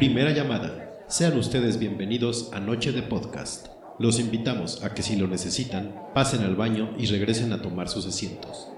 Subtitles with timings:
[0.00, 1.04] Primera llamada.
[1.08, 3.66] Sean ustedes bienvenidos a Noche de Podcast.
[3.98, 8.06] Los invitamos a que si lo necesitan, pasen al baño y regresen a tomar sus
[8.06, 8.72] asientos.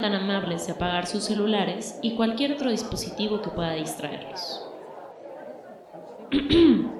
[0.00, 4.66] Tan amables de apagar sus celulares y cualquier otro dispositivo que pueda distraerlos.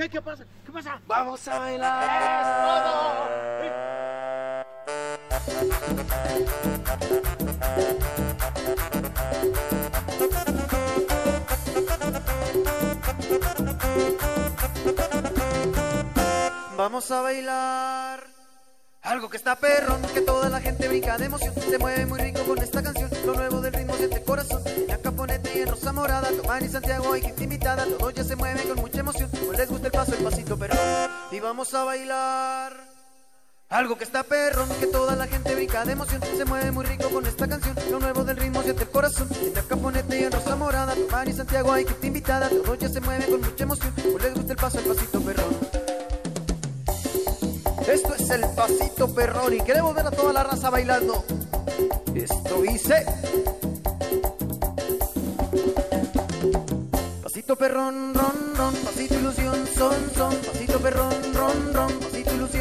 [0.00, 0.44] Qué, qué, pasa?
[0.64, 0.98] ¿Qué pasa?
[1.06, 2.08] Vamos a bailar.
[16.76, 18.39] Vamos a bailar.
[19.02, 21.54] Algo que está perrón, que toda la gente brinca de emoción.
[21.54, 23.10] Se mueve muy rico con esta canción.
[23.24, 24.62] Lo nuevo del ritmo siente el corazón.
[24.66, 26.28] En Caponete y en Rosa Morada.
[26.30, 27.86] Tomán y Santiago hay gente invitada.
[27.98, 29.30] Todos ya se mueven con mucha emoción.
[29.30, 30.78] Pues les gusta el paso, el pasito perrón.
[31.32, 32.90] Y vamos a bailar.
[33.70, 36.20] Algo que está perrón, que toda la gente brinca de emoción.
[36.36, 37.74] Se mueve muy rico con esta canción.
[37.90, 39.28] Lo nuevo del ritmo siente el corazón.
[39.32, 40.94] En Caponete y en Rosa Morada.
[40.94, 42.50] Tomán y Santiago hay gente invitada.
[42.50, 43.94] Todos ya se mueven con mucha emoción.
[43.94, 45.99] Pues les gusta el paso, el pasito perrón.
[47.88, 51.24] Esto es el pasito perrón y queremos ver a toda la raza bailando.
[52.14, 53.04] Esto dice.
[57.22, 62.59] Pasito perrón, ron, ron, pasito ilusión, son, son, pasito perrón, ron, ron, pasito ilusión,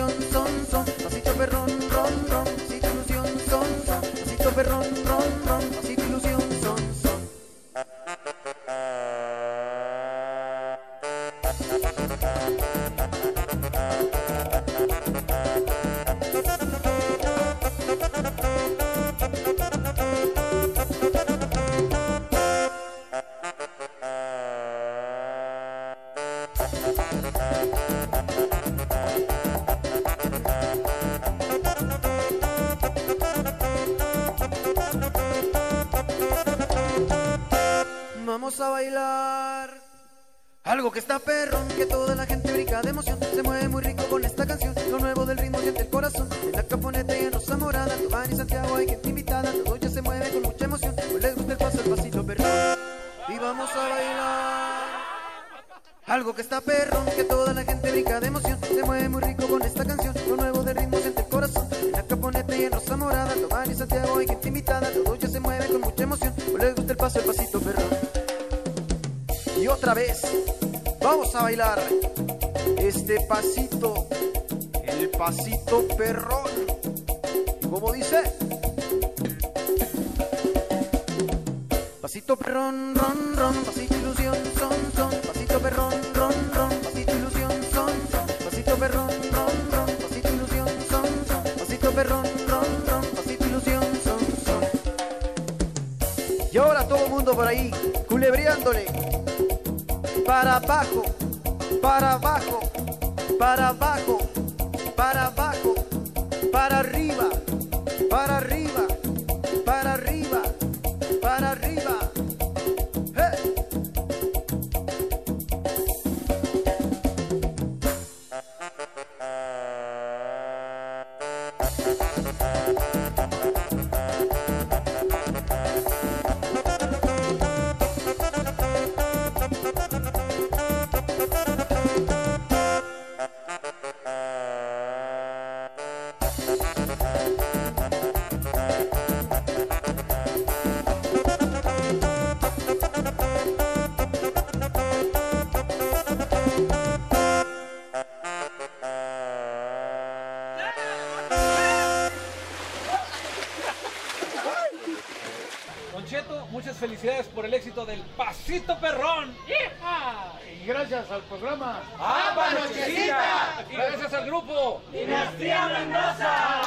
[157.49, 159.33] el éxito del Pasito Perrón.
[159.47, 160.33] ¡Yeja!
[160.61, 163.65] Y gracias al programa ¡Ah, ¡Ah, ¡Apa Nochecita!
[163.71, 166.61] Gracias al grupo Dinastía Mendoza.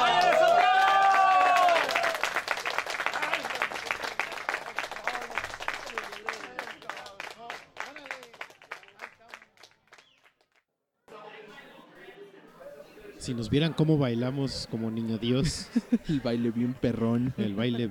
[13.19, 15.69] Si nos vieran cómo bailamos como niño Dios.
[16.09, 17.33] el baile bien perrón.
[17.37, 17.89] El baile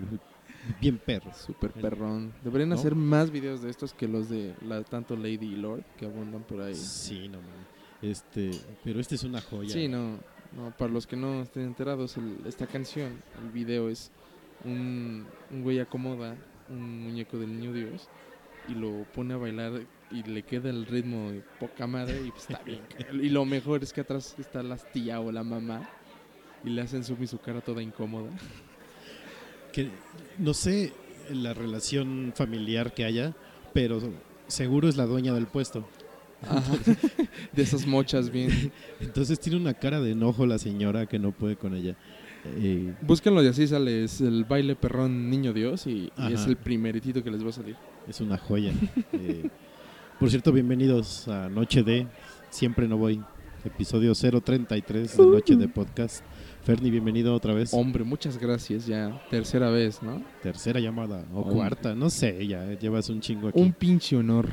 [0.81, 1.33] bien perro.
[1.35, 2.33] Súper perrón.
[2.43, 2.75] Deberían ¿No?
[2.75, 6.43] hacer más videos de estos que los de la, tanto Lady y Lord que abundan
[6.43, 6.75] por ahí.
[6.75, 7.39] Sí, no.
[8.01, 8.51] Este,
[8.83, 9.71] pero este es una joya.
[9.71, 10.19] Sí, no,
[10.57, 14.11] no, para los que no estén enterados, el- esta canción, el video es
[14.65, 16.37] un, un güey acomoda
[16.69, 18.09] un muñeco del niño Dios
[18.69, 22.49] y lo pone a bailar y le queda el ritmo de poca madre y pues
[22.49, 22.81] está bien.
[23.13, 25.89] y lo mejor es que atrás está la tía o la mamá
[26.65, 28.31] y le hacen zoom y su cara toda incómoda.
[29.73, 29.89] Que
[30.39, 30.93] no sé
[31.31, 33.35] la relación familiar que haya,
[33.73, 34.01] pero
[34.47, 35.87] seguro es la dueña del puesto.
[36.43, 36.75] Ajá.
[37.53, 38.73] De esas mochas bien.
[39.01, 41.97] Entonces tiene una cara de enojo la señora que no puede con ella.
[42.45, 46.57] Eh, Búsquenlo y así sale, es el baile perrón niño Dios y, y es el
[46.57, 47.77] primeritito que les va a salir.
[48.09, 48.73] es una joya.
[49.13, 49.49] Eh,
[50.19, 52.09] por cierto, bienvenidos a Noche de
[52.51, 53.23] Siempre No Voy,
[53.65, 56.25] episodio 033 de Noche de Podcast.
[56.65, 57.75] Ferni, bienvenido otra vez.
[57.75, 60.23] Hombre, muchas gracias ya, tercera vez, ¿no?
[60.43, 61.55] Tercera llamada o Hombre.
[61.57, 63.61] cuarta, no sé, ya llevas un chingo aquí.
[63.61, 64.47] Un pinche honor.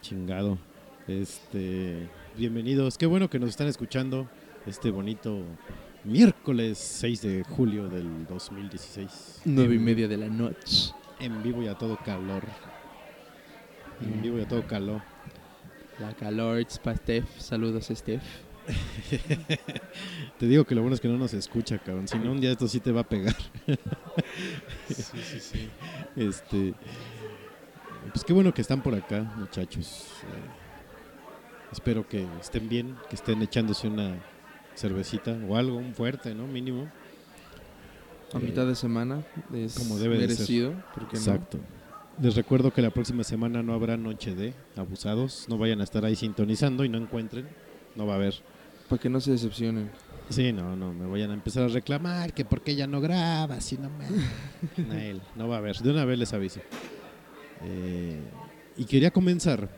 [0.00, 0.58] chingado.
[1.06, 2.96] Este, bienvenidos.
[2.98, 4.28] Qué bueno que nos están escuchando
[4.66, 5.42] este bonito
[6.04, 9.42] miércoles 6 de julio del 2016.
[9.44, 10.92] Nueve y En- media de la noche.
[11.20, 12.42] En vivo y a todo calor.
[14.00, 15.02] En vivo y a todo calor.
[16.00, 17.28] La calor, Steph.
[17.38, 18.22] Saludos, Steph.
[20.38, 22.08] Te digo que lo bueno es que no nos escucha, cabrón.
[22.08, 23.36] Si no, un día esto sí te va a pegar.
[24.88, 25.68] Sí, sí, sí.
[26.16, 26.74] Este,
[28.12, 30.06] pues qué bueno que están por acá, muchachos.
[30.22, 34.14] Eh, espero que estén bien, que estén echándose una
[34.74, 36.46] cervecita o algo, un fuerte, ¿no?
[36.46, 36.90] Mínimo.
[38.32, 39.22] A mitad de semana
[39.52, 40.28] es Como debe de ser.
[40.38, 40.74] merecido.
[40.94, 41.58] porque Exacto.
[42.20, 45.46] Les recuerdo que la próxima semana no habrá noche de abusados.
[45.48, 47.46] No vayan a estar ahí sintonizando y no encuentren.
[47.94, 48.34] No va a haber.
[48.88, 49.90] Para que no se decepcionen.
[50.28, 53.60] Sí, no, no, me vayan a empezar a reclamar que por qué ya no graba,
[53.60, 54.06] si no me...
[54.88, 56.60] Nael, no va a haber, de una vez les aviso.
[57.62, 58.20] Eh,
[58.76, 59.68] y quería comenzar,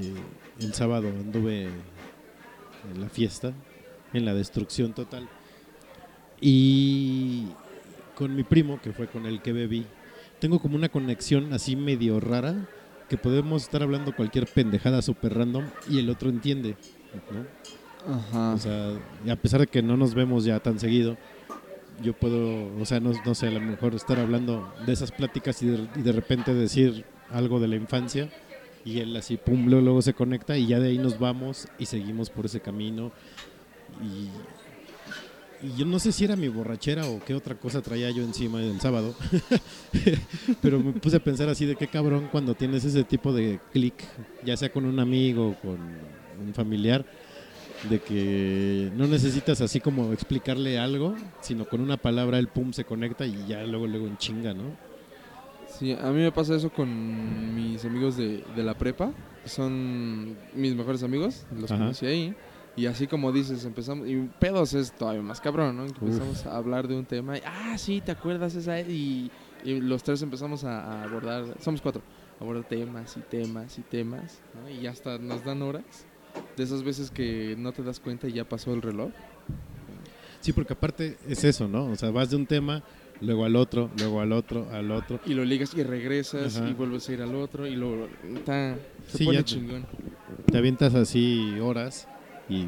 [0.00, 0.14] eh,
[0.60, 3.52] el sábado anduve en la fiesta,
[4.12, 5.28] en la destrucción total,
[6.40, 7.46] y
[8.14, 9.86] con mi primo, que fue con el que bebí,
[10.38, 12.68] tengo como una conexión así medio rara,
[13.08, 16.76] que podemos estar hablando cualquier pendejada super random y el otro entiende,
[17.30, 18.14] ¿no?
[18.14, 18.54] Ajá.
[18.54, 18.92] O sea,
[19.30, 21.16] a pesar de que no nos vemos ya tan seguido,
[22.02, 25.62] yo puedo, o sea, no, no sé, a lo mejor estar hablando de esas pláticas
[25.62, 28.28] y de, y de repente decir algo de la infancia
[28.84, 31.86] y él así, pum, luego, luego se conecta y ya de ahí nos vamos y
[31.86, 33.10] seguimos por ese camino.
[34.00, 34.28] Y,
[35.66, 38.62] y yo no sé si era mi borrachera o qué otra cosa traía yo encima
[38.62, 39.16] el sábado,
[40.62, 43.94] pero me puse a pensar así de qué cabrón cuando tienes ese tipo de clic,
[44.44, 45.78] ya sea con un amigo o con
[46.40, 47.04] un familiar
[47.88, 52.84] de que no necesitas así como explicarle algo, sino con una palabra el pum se
[52.84, 54.64] conecta y ya luego luego en chinga, ¿no?
[55.68, 59.12] Sí, a mí me pasa eso con mis amigos de, de la prepa.
[59.42, 61.80] que Son mis mejores amigos, los Ajá.
[61.82, 62.34] conocí ahí.
[62.76, 64.08] Y así como dices, empezamos.
[64.08, 65.84] Y pedos es todavía más cabrón, ¿no?
[65.84, 65.92] Uf.
[66.02, 67.36] Empezamos a hablar de un tema.
[67.38, 68.80] Y, ah, sí, ¿te acuerdas esa?
[68.80, 69.30] Y,
[69.64, 71.44] y los tres empezamos a, a abordar.
[71.60, 72.02] Somos cuatro.
[72.40, 74.40] Abordar temas y temas y temas.
[74.54, 74.70] ¿no?
[74.70, 75.84] Y hasta nos dan horas.
[76.56, 79.10] De esas veces que no te das cuenta y ya pasó el reloj.
[80.40, 81.86] Sí, porque aparte es eso, ¿no?
[81.86, 82.82] O sea, vas de un tema,
[83.20, 85.18] luego al otro, luego al otro, al otro.
[85.26, 86.68] Y lo ligas y regresas Ajá.
[86.68, 87.66] y vuelves a ir al otro.
[87.66, 88.06] Y lo.
[88.34, 88.76] Está,
[89.08, 89.86] se Sí, pone ya te- chingón.
[90.50, 92.06] Te avientas así horas
[92.48, 92.66] y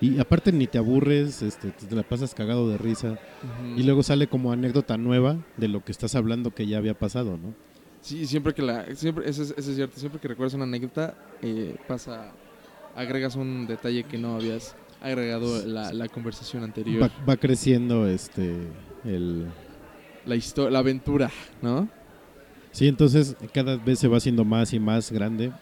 [0.00, 3.18] y aparte ni te aburres, este, te la pasas cagado de risa
[3.76, 7.36] y luego sale como anécdota nueva de lo que estás hablando que ya había pasado,
[7.36, 7.52] ¿no?
[8.00, 8.94] Sí, siempre que la.
[8.94, 9.98] Siempre, eso, es, eso es cierto.
[9.98, 12.32] Siempre que recuerdas una anécdota, eh, pasa.
[12.94, 17.02] Agregas un detalle que no habías agregado la, la conversación anterior.
[17.02, 18.56] Va, va creciendo este
[19.04, 19.46] el
[20.26, 21.30] La historia, la aventura,
[21.62, 21.88] ¿no?
[22.72, 25.52] Sí, entonces cada vez se va haciendo más y más grande.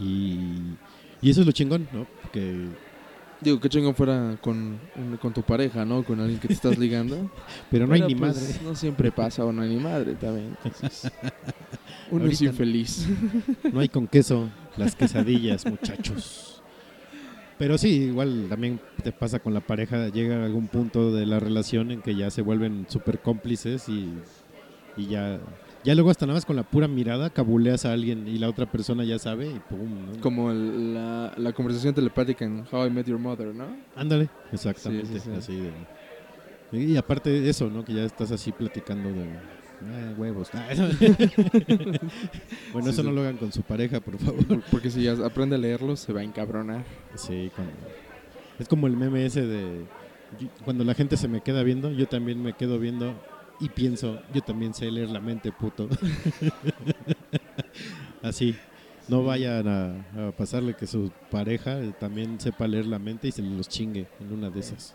[0.00, 0.76] Y,
[1.20, 2.06] y eso es lo chingón, ¿no?
[2.32, 2.66] Que
[3.40, 4.78] Digo, qué chingón fuera con,
[5.20, 6.02] con tu pareja, ¿no?
[6.02, 7.30] Con alguien que te estás ligando.
[7.70, 8.54] pero no hay ni pues, madre.
[8.62, 10.56] No siempre pasa o no hay ni madre también.
[10.62, 11.10] entonces,
[12.10, 13.08] uno es infeliz.
[13.72, 16.62] No hay con queso las quesadillas, muchachos.
[17.58, 21.38] Pero sí, igual también te pasa con la pareja, llega a algún punto de la
[21.40, 24.08] relación en que ya se vuelven súper cómplices y,
[24.96, 25.38] y ya,
[25.84, 28.70] ya luego hasta nada más con la pura mirada cabuleas a alguien y la otra
[28.70, 30.20] persona ya sabe y pum, ¿no?
[30.20, 33.66] Como el- la, la conversación telepática en How I Met Your Mother, ¿no?
[33.96, 35.30] Ándale, exactamente, Sí, sí, sí.
[35.36, 35.72] así de...
[36.72, 37.84] Y aparte de eso, ¿no?
[37.84, 39.24] Que ya estás así platicando de...
[39.82, 40.50] "Ah, huevos.
[42.72, 44.62] Bueno, eso no lo hagan con su pareja, por favor.
[44.70, 46.84] Porque si ya aprende a leerlo, se va a encabronar.
[47.16, 47.70] Sí, con-
[48.58, 49.84] Es como el meme ese de
[50.64, 53.14] cuando la gente se me queda viendo, yo también me quedo viendo
[53.60, 55.88] y pienso, yo también sé leer la mente, puto.
[58.22, 58.54] Así.
[59.08, 63.42] No vayan a, a pasarle que su pareja también sepa leer la mente y se
[63.42, 64.94] los chingue en una de esas.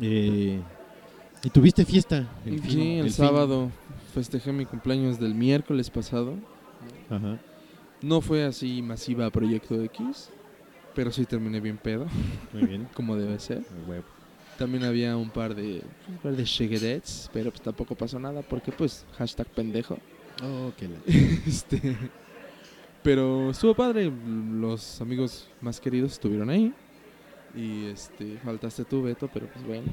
[0.00, 0.60] Eh,
[1.42, 2.28] ¿Y tuviste fiesta?
[2.44, 3.10] fin- el, fin?
[3.10, 3.70] sábado
[4.14, 6.36] festejé mi cumpleaños del miércoles pasado.
[7.10, 7.38] Ajá.
[8.02, 10.30] No fue así masiva Proyecto X,
[10.94, 12.06] pero sí terminé bien pedo,
[12.52, 12.86] Muy bien.
[12.94, 13.64] como debe ser.
[13.86, 14.04] A huevo.
[14.58, 18.70] También había un par de, un par de shigedets, pero pues tampoco pasó nada porque
[18.72, 19.98] pues hashtag pendejo.
[20.42, 20.88] Oh, qué
[21.46, 21.96] este,
[23.02, 24.10] pero estuvo padre,
[24.52, 26.72] los amigos más queridos estuvieron ahí.
[27.56, 29.92] Y este, faltaste tú, Beto, pero pues bueno.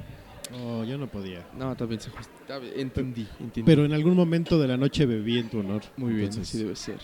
[0.63, 1.45] Oh, yo no podía.
[1.57, 3.63] No, también se justi- Entendí, entendí.
[3.63, 5.81] Pero en algún momento de la noche bebí en tu honor.
[5.97, 6.99] Muy bien, Entonces, así debe ser.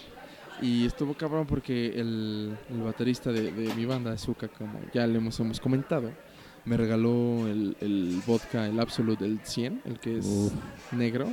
[0.61, 5.17] Y estuvo cabrón porque el, el baterista de, de mi banda, Azuka, como ya le
[5.19, 6.11] hemos, hemos comentado,
[6.67, 10.53] me regaló el, el vodka, el Absolute del 100, el que es Uf.
[10.91, 11.29] negro,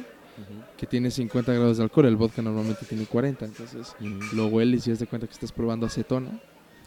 [0.77, 2.07] que tiene 50 grados de alcohol.
[2.07, 4.37] El vodka normalmente tiene 40, entonces Ujú.
[4.37, 6.41] lo hueles y das de cuenta que estás probando acetona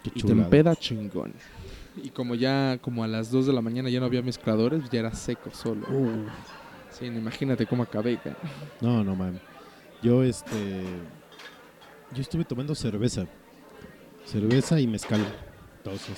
[0.03, 1.33] Qué y te empeda chingón.
[2.01, 4.99] Y como ya como a las 2 de la mañana ya no había mezcladores, ya
[4.99, 5.87] era seco solo.
[5.89, 6.25] Uh.
[6.91, 8.17] Sí, imagínate cómo acabé.
[8.17, 8.37] ca-
[8.81, 9.41] No, no mames.
[10.01, 10.83] Yo este
[12.13, 13.25] yo estuve tomando cerveza.
[14.25, 15.19] Cerveza y mezcal.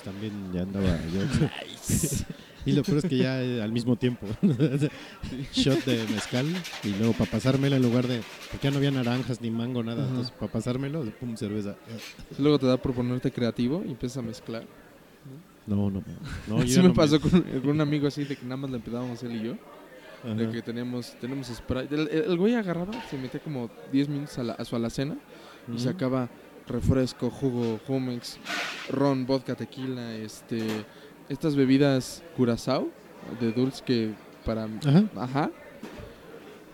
[0.04, 1.22] También ya andaba yo.
[2.66, 4.28] y lo peor es que ya eh, al mismo tiempo.
[5.54, 6.46] Shot de mezcal
[6.84, 8.22] y luego para pasármela en lugar de
[8.52, 10.10] porque ya no había naranjas ni mango nada, Ajá.
[10.10, 11.76] entonces para pasármelo, pum cerveza.
[12.38, 14.64] Luego te da por ponerte creativo y empiezas a mezclar.
[15.68, 16.02] No, no.
[16.48, 18.72] No, Así ya me no pasó con, con un amigo así de que nada más
[18.72, 19.54] le empezábamos él y yo.
[20.24, 20.34] Ajá.
[20.34, 21.94] De que tenemos, tenemos Sprite.
[21.96, 25.16] El, el- el güey agarraba, se metía como 10 minutos a, la- a su alacena
[25.68, 25.80] y Ujú.
[25.80, 26.28] sacaba
[26.70, 28.38] refresco, jugo, Jumex,
[28.90, 30.66] ron, vodka, tequila, este,
[31.28, 32.90] estas bebidas curazao
[33.40, 34.14] de dulce que
[34.46, 34.64] para...
[34.66, 35.04] Ajá.
[35.16, 35.52] Ajá.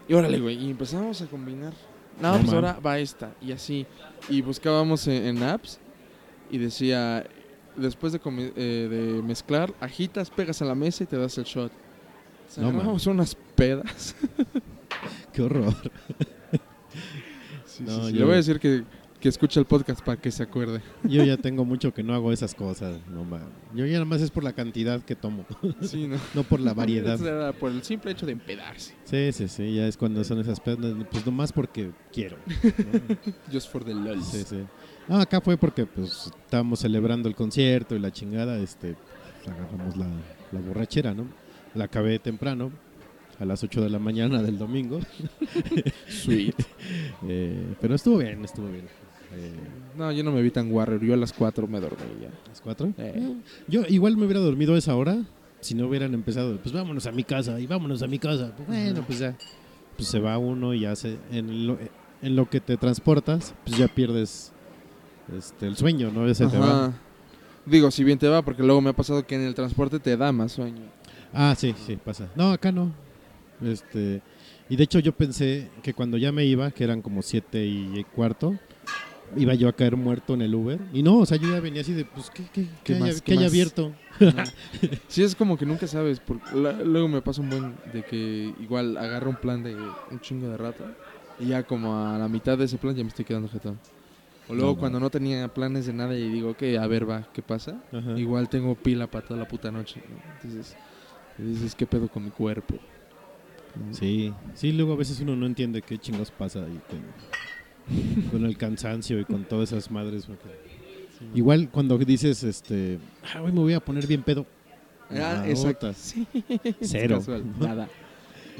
[0.08, 1.74] Y órale, güey, y empezamos a combinar.
[2.22, 2.56] No, No pues man.
[2.56, 3.86] ahora va esta, y así.
[4.30, 5.80] Y buscábamos en, en apps
[6.52, 7.26] y decía,
[7.76, 8.20] después de,
[8.56, 11.72] eh, de mezclar, agitas, pegas a la mesa y te das el shot.
[11.72, 14.16] O sea, No, agarramos unas pedas.
[15.34, 15.74] Qué horror.
[17.66, 18.14] Sí, No, sí, sí.
[18.14, 18.84] yo- Le voy a decir que,
[19.26, 20.82] que escuche el podcast para que se acuerde.
[21.02, 23.26] Yo ya tengo mucho que no hago esas cosas, no.
[23.74, 25.48] Yo ya nada más es por la cantidad que tomo,
[25.82, 26.18] Sí, ¿no?
[26.36, 27.18] no por la variedad.
[27.60, 28.94] Por el simple hecho de empedarse.
[29.04, 32.38] Sí, sí, sí, ya es cuando son esas pedas, pues nomás porque quiero.
[32.46, 33.16] ¿no?
[33.52, 34.22] Just for the lol.
[34.22, 34.64] Sí, sí.
[35.08, 38.96] No, acá fue porque pues estábamos celebrando el concierto y la chingada, este,
[39.44, 40.06] pues, agarramos la,
[40.52, 41.26] la borrachera, ¿no?
[41.74, 42.72] La acabé temprano,
[43.40, 45.00] a las 8 de la mañana del domingo,
[46.10, 46.56] Sweet.
[47.28, 48.86] eh, pero estuvo bien, estuvo bien.
[49.36, 49.54] Eh,
[49.98, 51.02] No, yo no me vi tan warrior.
[51.04, 52.30] Yo a las 4 me dormí ya.
[52.48, 52.94] ¿Las 4?
[52.98, 53.36] Eh.
[53.68, 55.24] Yo igual me hubiera dormido a esa hora
[55.66, 58.54] si no hubieran empezado, pues vámonos a mi casa y vámonos a mi casa.
[58.56, 59.36] Pues, bueno, pues ya,
[59.96, 61.80] pues se va uno y ya se, en lo,
[62.22, 64.52] en lo que te transportas, pues ya pierdes
[65.36, 66.28] este, el sueño, ¿no?
[66.28, 66.94] Ya se te va.
[67.66, 70.16] Digo, si bien te va, porque luego me ha pasado que en el transporte te
[70.16, 70.84] da más sueño.
[71.34, 72.30] Ah, sí, sí, pasa.
[72.36, 72.94] No, acá no.
[73.64, 74.22] Este,
[74.70, 78.06] y de hecho yo pensé que cuando ya me iba, que eran como siete y
[78.16, 78.56] cuarto,
[79.38, 80.80] iba yo a caer muerto en el Uber.
[80.94, 83.10] Y no, o sea, yo ya venía así de, pues, ¿qué, qué, ¿Qué qué más,
[83.10, 83.94] haya, haya abierto?
[85.08, 86.20] Sí, es como que nunca sabes.
[86.20, 89.74] Porque la- luego me pasa un buen de que igual agarro un plan de
[90.10, 90.84] un chingo de rato
[91.40, 93.78] y ya como a la mitad de ese plan ya me estoy quedando jetón.
[94.48, 97.24] O luego No, cuando no tenía planes de nada y digo, que a ver, va,
[97.34, 97.76] ¿qué pasa?
[97.92, 98.18] Ajá.
[98.18, 100.02] Igual tengo pila para toda la puta noche.
[100.08, 100.16] ¿no?
[100.34, 100.76] Entonces,
[101.38, 102.76] dices, ¿qué pedo con mi cuerpo?
[103.92, 107.00] Sí, sí, luego a veces uno no entiende qué chingos pasa ahí con,
[108.32, 110.28] con el cansancio y con todas esas madres.
[111.34, 113.00] Igual cuando dices, este,
[113.34, 114.46] ah, hoy me voy a poner bien pedo.
[115.10, 115.94] Ah, Ah, exacto.
[115.94, 116.28] Sí.
[116.82, 117.18] Cero.
[117.18, 117.90] Casual, nada.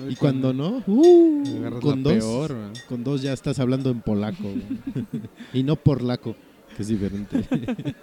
[0.10, 2.56] Y cuando no, uh, con dos, peor,
[2.90, 4.44] con dos ya estás hablando en polaco.
[5.54, 6.36] y no por laco,
[6.76, 7.46] que es diferente.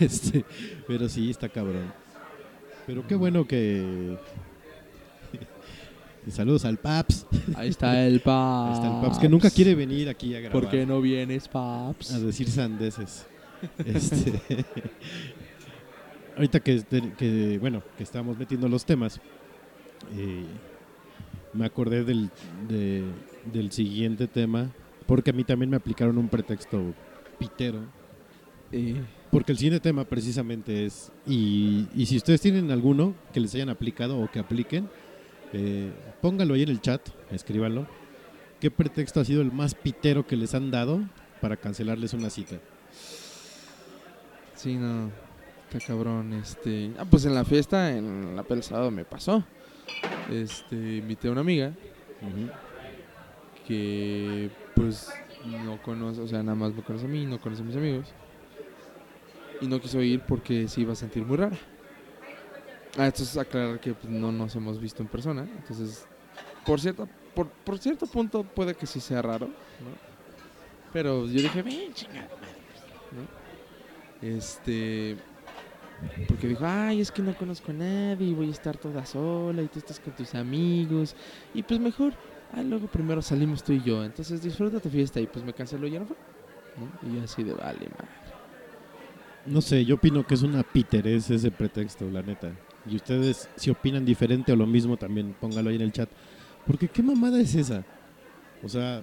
[0.00, 0.44] este,
[0.86, 1.92] pero sí, está cabrón.
[2.86, 4.16] Pero qué bueno que...
[6.26, 7.26] y saludos al Paps.
[7.54, 8.68] Ahí está el Paps.
[8.78, 10.52] Ahí está el Paps, que nunca quiere venir aquí a grabar.
[10.60, 12.12] ¿Por qué no vienes, Paps?
[12.14, 13.26] A decir sandeces.
[13.84, 14.32] Este,
[16.36, 19.20] ahorita que, este- que, bueno, que estábamos metiendo los temas,
[20.16, 20.44] eh,
[21.52, 22.30] me acordé del,
[22.68, 23.04] de-
[23.52, 24.70] del siguiente tema,
[25.06, 26.80] porque a mí también me aplicaron un pretexto
[27.38, 27.80] pitero.
[28.72, 29.00] Eh,
[29.32, 33.68] Porque el siguiente tema precisamente es, y, y si ustedes tienen alguno que les hayan
[33.68, 34.88] aplicado o que apliquen,
[35.52, 37.86] eh, póngalo ahí en el chat, escríbanlo.
[38.60, 41.00] ¿Qué pretexto ha sido el más pitero que les han dado
[41.40, 42.56] para cancelarles una cita?
[44.54, 45.10] sí, no.
[45.72, 46.90] Está cabrón, este...
[46.98, 49.44] Ah, pues en la fiesta, en la el sábado me pasó.
[50.30, 51.72] Este, invité a una amiga
[53.66, 55.10] que, pues,
[55.46, 58.08] no conoce, o sea, nada más me conoce a mí, no conoce a mis amigos.
[59.60, 61.56] Y no quiso ir porque se iba a sentir muy rara.
[62.98, 65.42] Ah, esto es aclarar que pues, no nos hemos visto en persona.
[65.42, 66.06] Entonces,
[66.70, 69.90] por cierto, por, por cierto punto puede que sí sea raro, ¿no?
[70.92, 73.26] Pero yo dije, ven, chingada madre",
[74.22, 74.28] ¿no?
[74.28, 75.16] Este...
[76.28, 79.62] Porque dijo, ay, es que no conozco a nadie y voy a estar toda sola
[79.62, 81.16] y tú estás con tus amigos.
[81.54, 82.14] Y pues mejor,
[82.52, 84.04] ah, luego primero salimos tú y yo.
[84.04, 86.16] Entonces disfruta tu fiesta y pues me canceló y ya no fue.
[87.02, 88.08] Y yo así de, vale, madre.
[89.44, 92.52] No sé, yo opino que es una piterez ese pretexto, la neta.
[92.88, 96.08] Y ustedes, si opinan diferente o lo mismo, también póngalo ahí en el chat.
[96.66, 97.84] Porque qué mamada es esa.
[98.62, 99.02] O sea,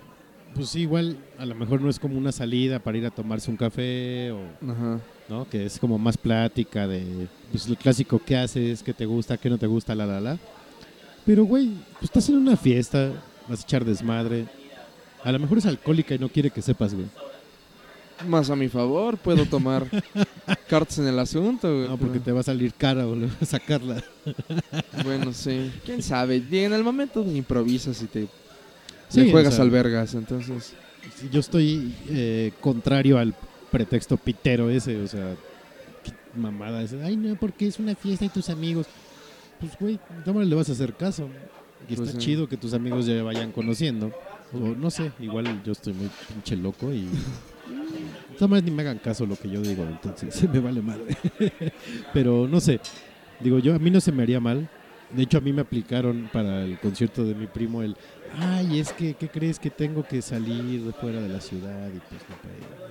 [0.54, 3.52] pues sí, igual a lo mejor no es como una salida para ir a tomarse
[3.52, 4.40] un café o,
[4.72, 5.00] Ajá.
[5.30, 5.48] ¿no?
[5.50, 8.82] Que es como más plática de, pues el clásico, ¿qué haces?
[8.84, 9.38] ¿Qué te gusta?
[9.38, 9.96] ¿Qué no te gusta?
[9.96, 10.38] La, la, la.
[11.26, 13.12] Pero, güey, pues estás en una fiesta,
[13.50, 14.46] vas a echar desmadre.
[15.24, 17.08] A lo mejor es alcohólica y no quiere que sepas, güey.
[18.28, 19.86] Más a mi favor, puedo tomar
[20.70, 21.68] cartas en el asunto.
[21.74, 24.04] güey, No, porque pero- te va a salir cara o sacarla.
[25.04, 25.72] Bueno, sí.
[25.86, 26.44] ¿Quién sabe?
[26.52, 28.28] En el momento improvisas y te,
[29.10, 30.74] Sí, te juegas o sea, al vergas, entonces...
[31.32, 33.34] Yo estoy eh, contrario al
[33.72, 35.36] pretexto pitero ese, o sea,
[36.04, 37.02] qué mamada ese.
[37.02, 38.88] Ay, no, porque es una fiesta y tus amigos.
[39.60, 41.30] Pues, güey, ¿cómo le vas a hacer caso?
[41.90, 42.26] Y Pues está sí.
[42.26, 44.12] chido que tus amigos ya vayan conociendo.
[44.54, 47.08] O no sé, igual yo estoy muy pinche loco y.
[48.38, 51.18] Nada más ni me hagan caso lo que yo digo, entonces me vale madre.
[52.14, 52.80] Pero no sé,
[53.40, 54.70] digo yo, a mí no se me haría mal.
[55.12, 57.96] De hecho, a mí me aplicaron para el concierto de mi primo el,
[58.38, 61.88] ay, es que, ¿qué crees que tengo que salir de fuera de la ciudad?
[61.88, 62.88] Y pues no puedo.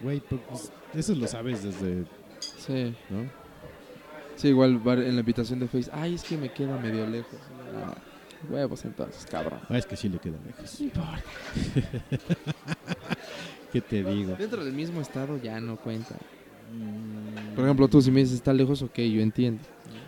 [0.00, 2.04] Güey, pues, pues, eso lo sabes desde,
[2.40, 2.94] Sí.
[3.10, 3.28] ¿no?
[4.36, 5.90] Sí, igual en la invitación de Face.
[5.92, 7.38] Ay, es que me queda medio lejos.
[7.76, 7.94] Ah,
[8.50, 9.60] huevos entonces, cabrón.
[9.68, 10.80] Ah, es que sí le queda lejos.
[10.80, 11.22] No importa.
[13.74, 14.36] ¿Qué te digo?
[14.36, 16.16] Dentro del mismo estado ya no cuenta.
[16.70, 19.64] Mm, Por ejemplo, tú si me dices está lejos, ok, yo entiendo.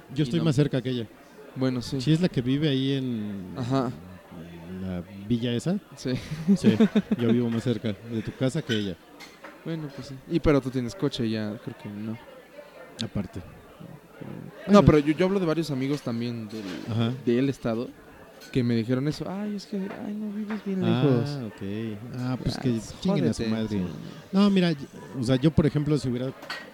[0.09, 1.09] yo estoy no- más cerca que ella.
[1.57, 2.01] Bueno, sí.
[2.01, 3.91] Sí, es la que vive ahí en, Ajá.
[4.31, 5.81] en la villa esa.
[5.97, 6.11] Sí.
[6.57, 6.69] Sí,
[7.19, 8.97] yo vivo más cerca de tu casa que ella,
[9.65, 10.15] Bueno, pues sí.
[10.29, 12.17] Y pero tú tienes coche ya, creo que no.
[13.03, 13.43] aparte.
[14.69, 17.13] No, pero yo, yo hablo de varios amigos también del, Ajá.
[17.25, 17.89] del estado
[18.47, 19.25] que me dijeron eso.
[19.29, 21.29] Ay, es que, ay, no vives bien lejos.
[21.29, 21.99] Ah, ok.
[22.19, 23.69] Ah, pues Ah, que chinguen a su madre.
[23.69, 23.83] sí.
[24.33, 24.73] No, mira,
[25.19, 26.33] o sea, yo por ejemplo, si hubiera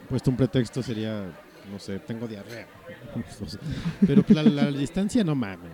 [0.08, 1.24] puesto un pretexto sería,
[1.70, 2.66] no sé, tengo diarrea.
[4.06, 5.72] Pero pues, la, la distancia no mames.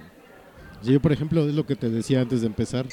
[0.83, 2.87] Yo por ejemplo, es lo que te decía antes de empezar,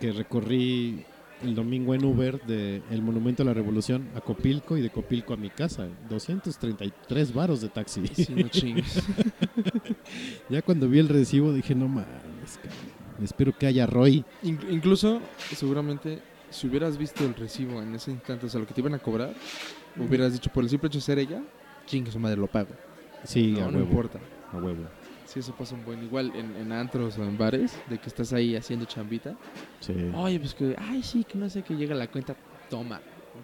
[0.00, 1.04] que recorrí
[1.42, 5.34] el domingo en Uber de el Monumento a la Revolución a Copilco y de Copilco
[5.34, 5.86] a mi casa.
[6.08, 8.06] 233 varos de taxi.
[8.08, 9.02] Sí, no chingues.
[10.48, 12.06] ya cuando vi el recibo dije, no mames,
[12.56, 13.24] cabrón.
[13.24, 14.24] espero que haya Roy.
[14.42, 15.20] In- incluso,
[15.54, 16.20] seguramente,
[16.50, 18.98] si hubieras visto el recibo en ese instante, o sea, lo que te iban a
[18.98, 19.34] cobrar,
[19.98, 21.42] hubieras dicho, por el simple hecho de ser ella,
[21.86, 22.70] chingue su madre, lo pago.
[23.24, 23.88] Sí, no, a no huevo.
[23.90, 24.18] importa.
[24.52, 24.84] A huevo.
[25.36, 26.02] Sí, eso pasa un buen.
[26.02, 29.36] Igual en, en antros o en bares, de que estás ahí haciendo chambita.
[29.80, 29.92] Sí.
[30.14, 32.34] Oye, pues que, ay, sí, que no sé que llega la cuenta.
[32.70, 33.02] Toma,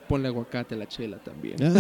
[0.09, 1.57] ponle aguacate a la chela también.
[1.63, 1.79] Ah.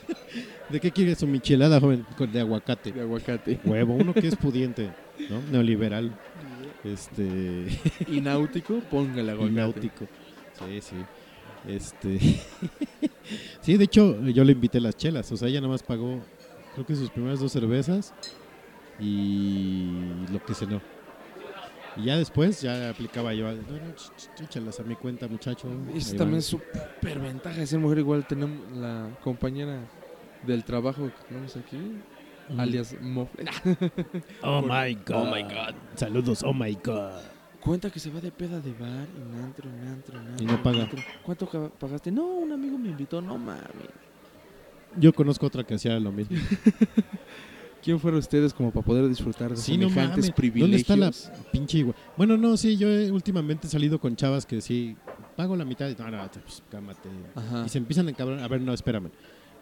[0.70, 2.06] ¿De qué quieres su michelada, joven?
[2.32, 2.90] De aguacate.
[2.90, 3.60] De aguacate.
[3.66, 4.90] Huevo, uno que es pudiente,
[5.28, 5.42] ¿no?
[5.52, 6.18] Neoliberal.
[6.82, 7.66] Este.
[8.08, 9.52] Y náutico, póngale y aguacate.
[9.52, 10.06] náutico.
[10.58, 10.96] Sí, sí.
[11.68, 12.18] Este.
[13.60, 15.30] sí, de hecho, yo le invité las chelas.
[15.32, 16.22] O sea, ella nada más pagó,
[16.72, 18.14] creo que sus primeras dos cervezas
[18.98, 19.86] y
[20.32, 20.80] lo que cenó.
[21.96, 23.44] Y ya después, ya aplicaba yo.
[23.52, 25.68] No, no, ch- ch- échalas a mi cuenta, muchacho.
[25.94, 27.98] Y esa también es súper ventaja de ser mujer.
[27.98, 29.78] Igual tenemos la compañera
[30.44, 31.78] del trabajo que tenemos aquí,
[32.58, 33.44] alias Mofle.
[34.42, 35.14] Oh Por- my god.
[35.14, 35.74] Oh my God.
[35.94, 37.20] Saludos, oh my god.
[37.60, 40.44] Cuenta que se va de peda de bar, en antro, en antro, en antro.
[40.44, 40.82] Y no paga.
[40.82, 40.98] antro.
[41.22, 42.10] ¿Cuánto pagaste?
[42.10, 43.88] No, un amigo me invitó, no mames.
[44.96, 46.36] Yo conozco otra que hacía lo mismo.
[47.84, 50.60] ¿Quién fueron ustedes como para poder disfrutar de Sí, no semejantes mames.
[50.60, 51.30] ¿Dónde está privilegios?
[51.44, 54.96] la pinche igua- Bueno, no, sí, yo he últimamente salido con chavas que sí,
[55.36, 57.08] pago la mitad y no, no, pues cámate.
[57.34, 57.64] Ajá.
[57.66, 58.42] Y se empiezan a encabronar.
[58.44, 59.10] A ver, no, espérame.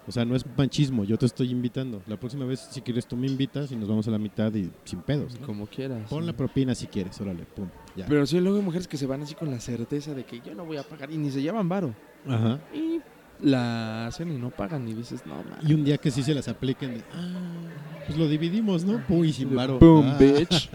[0.06, 2.02] O sea, no es machismo, yo te estoy invitando.
[2.08, 4.68] La próxima vez, si quieres, tú me invitas y nos vamos a la mitad y
[4.84, 5.38] sin pedos.
[5.40, 5.46] ¿no?
[5.46, 6.08] Como quieras.
[6.10, 8.06] Pon la propina si quieres, órale, pum, ya.
[8.06, 10.54] Pero sí, luego hay mujeres que se van así con la certeza de que yo
[10.56, 11.94] no voy a pagar y ni se llevan varo.
[12.28, 12.60] Ajá.
[12.74, 13.00] Y
[13.42, 15.68] la hacen y no pagan y dices, no mames.
[15.68, 19.04] Y un día que sí se las apliquen, de, ah, pues lo dividimos, ¿no?
[19.06, 19.78] Pum, y sin varo.
[19.78, 20.70] Boom, Ah, bitch.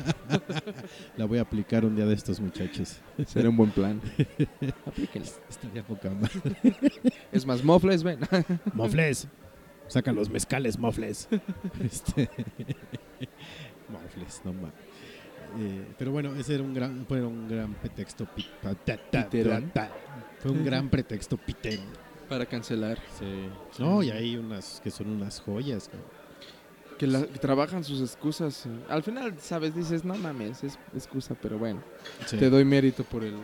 [1.18, 2.98] La voy a aplicar un día de estos muchachos.
[3.26, 4.02] Sería un buen plan.
[4.86, 5.28] Aplíquenlo.
[5.50, 6.56] Estaría poca madre.
[7.32, 8.20] Es más, mofles, ven.
[8.74, 9.28] Mofles.
[9.88, 11.30] Saca los mezcales, mofles.
[11.84, 12.30] este,
[13.90, 14.74] mofles, no mames.
[15.60, 18.28] Eh, pero bueno, ese era un gran, fue un gran pretexto
[20.40, 21.82] Fue un gran pretexto pitero.
[22.30, 22.98] Para cancelar.
[23.18, 23.26] Sí.
[23.80, 25.88] No, y hay unas que son unas joyas.
[25.90, 26.08] cabrón.
[26.98, 28.66] Que, la- que trabajan sus excusas.
[28.66, 28.70] eh.
[28.90, 29.76] Al final, ¿sabes?
[29.76, 31.82] Dices, no mames, es excusa, pero bueno.
[32.26, 32.38] Sí.
[32.38, 33.36] Te doy mérito por el,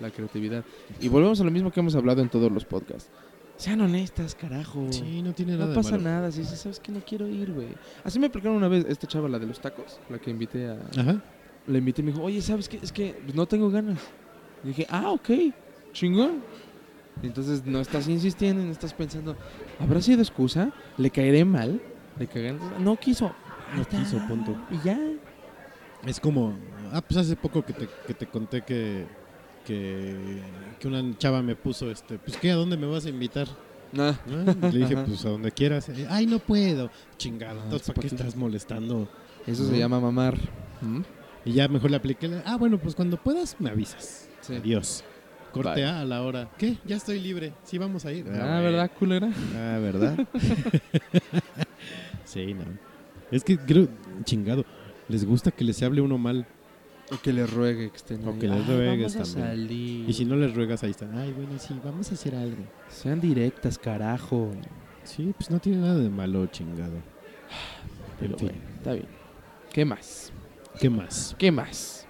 [0.00, 0.64] la creatividad.
[1.00, 3.08] Y volvemos a lo mismo que hemos hablado en todos los podcasts.
[3.56, 4.86] Sean honestas, carajo.
[4.90, 6.02] Sí, no tiene nada No de pasa malo.
[6.04, 6.92] nada, si dices, ¿sabes qué?
[6.92, 7.68] No quiero ir, güey.
[8.04, 10.78] Así me aplicaron una vez esta chava, la de los tacos, la que invité a...
[11.00, 11.22] Ajá.
[11.66, 12.78] La invité y me dijo, oye, ¿sabes qué?
[12.82, 13.98] Es que no tengo ganas.
[14.64, 15.28] Y dije, ah, ok,
[15.92, 16.42] chingón.
[17.22, 19.36] Entonces no estás insistiendo, no estás pensando,
[19.80, 20.70] ¿habrá sido excusa?
[20.96, 21.80] ¿Le caeré mal?
[22.18, 22.56] ¿Le cagué?
[22.78, 23.32] No quiso.
[23.76, 24.56] No quiso, punto.
[24.70, 24.98] Y ya.
[26.06, 26.54] Es como,
[26.92, 29.04] ah, pues hace poco que te, que te conté que,
[29.64, 30.40] que,
[30.78, 32.50] que una chava me puso, este, pues ¿qué?
[32.52, 33.48] ¿A dónde me vas a invitar?
[33.96, 34.44] Ah, ¿No?
[34.70, 35.04] Le dije, Ajá.
[35.04, 35.90] pues a donde quieras.
[36.08, 36.90] Ay, no puedo.
[37.16, 38.16] Chingado, Ah, entonces es ¿para qué ti.
[38.16, 39.08] estás molestando?
[39.46, 39.70] eso No.
[39.70, 40.38] se llama mamar.
[40.80, 41.00] ¿Mm?
[41.44, 44.28] Y ya mejor le apliqué, ah, bueno, pues cuando puedas me avisas.
[44.40, 44.54] Sí.
[44.54, 45.02] Adiós.
[45.52, 45.84] Corte.
[45.84, 46.50] A a la hora.
[46.58, 46.76] ¿Qué?
[46.84, 47.52] Ya estoy libre.
[47.64, 48.26] Sí, vamos a ir.
[48.28, 48.62] Ah, bueno.
[48.62, 49.30] ¿verdad, culera?
[49.56, 50.18] Ah, ¿verdad?
[52.24, 52.64] sí, no.
[53.30, 53.88] Es que creo,
[54.24, 54.64] chingado,
[55.08, 56.46] les gusta que les hable uno mal.
[57.10, 58.38] O que le ruegue que estén O ahí.
[58.38, 59.56] que les "Ay, ruegues vamos a también.
[59.56, 60.10] salir.
[60.10, 61.16] Y si no les ruegas, ahí están.
[61.16, 62.62] Ay, bueno, sí, vamos a hacer algo.
[62.88, 64.50] Sean directas, carajo.
[65.04, 66.98] Sí, pues no tiene nada de malo, chingado.
[68.20, 68.48] Pero En fin.
[68.48, 69.06] bueno, está bien.
[69.72, 70.32] ¿Qué más?
[70.78, 71.34] ¿Qué más?
[71.38, 72.06] ¿Qué más?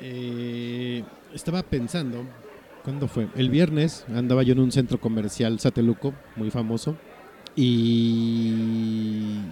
[0.00, 2.24] Eh, estaba pensando,
[2.84, 3.28] ¿cuándo fue?
[3.36, 6.96] El viernes andaba yo en un centro comercial Sateluco, muy famoso,
[7.56, 8.52] y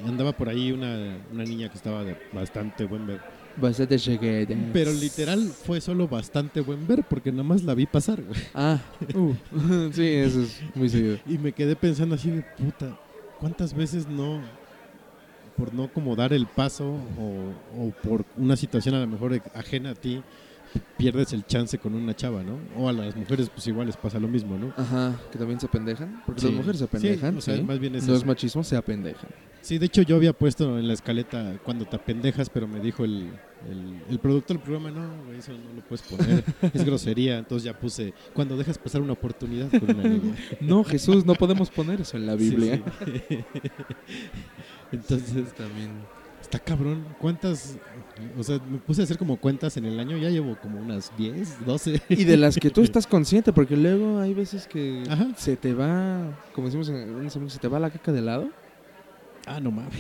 [0.06, 3.20] andaba por ahí una, una niña que estaba de bastante buen ver.
[3.56, 4.46] Bastante llegué.
[4.72, 8.40] Pero literal fue solo bastante buen ver porque nada más la vi pasar, güey.
[8.54, 8.78] Ah,
[9.14, 9.34] uh,
[9.92, 11.18] sí, eso es muy seguido.
[11.26, 12.96] Y me quedé pensando así de puta,
[13.40, 14.40] ¿cuántas veces no,
[15.56, 16.86] por no como dar el paso
[17.18, 20.22] o, o por una situación a lo mejor ajena a ti,
[20.96, 22.58] pierdes el chance con una chava, ¿no?
[22.76, 24.72] O a las mujeres pues igual les pasa lo mismo, ¿no?
[24.76, 26.22] Ajá, que también se apendejan.
[26.26, 26.46] Porque Sí.
[26.48, 27.36] las mujeres se Sí, apendejan.
[27.36, 27.62] o sea, sí.
[27.62, 29.28] más bien es no es machismo, se apendejan.
[29.60, 33.04] Sí, de hecho yo había puesto en la escaleta cuando te apendejas, pero me dijo
[33.04, 33.32] el,
[33.68, 37.38] el, el productor del programa, no, güey, eso no lo puedes poner, es grosería.
[37.38, 40.34] Entonces ya puse, cuando dejas pasar una oportunidad con una niña.
[40.60, 42.82] No, Jesús, no podemos poner eso en la Sí, Biblia.
[43.04, 43.38] sí.
[44.92, 45.90] Entonces, También.
[46.48, 47.04] Está cabrón.
[47.20, 47.76] ¿Cuántas?
[48.38, 51.12] O sea, me puse a hacer como cuentas en el año, ya llevo como unas
[51.16, 52.02] 10, 12.
[52.08, 55.28] Y de las que tú estás consciente, porque luego hay veces que Ajá.
[55.36, 56.22] se te va,
[56.54, 58.48] como decimos en unos amigos, se te va la caca de lado
[59.46, 59.94] Ah, no mames.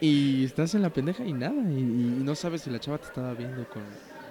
[0.00, 1.60] y estás en la pendeja y nada.
[1.70, 3.82] Y, y no sabes si la chava te estaba viendo con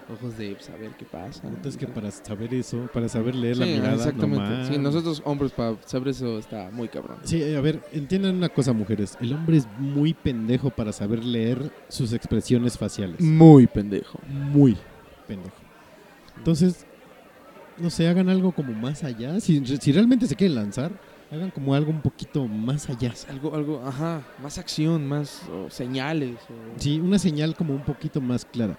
[0.08, 1.48] ojos de saber qué pasa.
[1.48, 4.46] Entonces que para saber eso, para saber leer la Sí, mirada, no exactamente.
[4.66, 4.80] sí, mames.
[4.80, 7.18] nosotros hombres para saber eso está muy cabrón.
[7.24, 9.18] Sí, a ver, entiendan una cosa, mujeres.
[9.20, 13.20] El hombre es muy pendejo para saber leer sus expresiones faciales.
[13.22, 14.20] Muy pendejo.
[14.28, 14.78] Muy
[15.28, 15.56] pendejo.
[16.38, 16.86] Entonces,
[17.78, 19.40] no sé, hagan algo como más allá.
[19.40, 20.92] Si, si realmente se quieren lanzar,
[21.32, 23.14] hagan como algo un poquito más allá.
[23.30, 26.36] Algo, algo, ajá, más acción, más o señales.
[26.50, 28.78] o- Sí, una señal como un poquito más clara.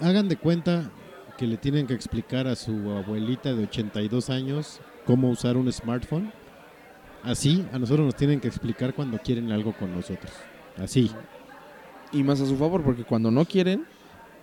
[0.00, 0.90] Hagan de cuenta
[1.36, 6.32] que le tienen que explicar a su abuelita de 82 años cómo usar un smartphone.
[7.22, 10.32] Así, a nosotros nos tienen que explicar cuando quieren algo con nosotros.
[10.76, 11.10] Así.
[12.12, 13.86] Y más a su favor, porque cuando no quieren,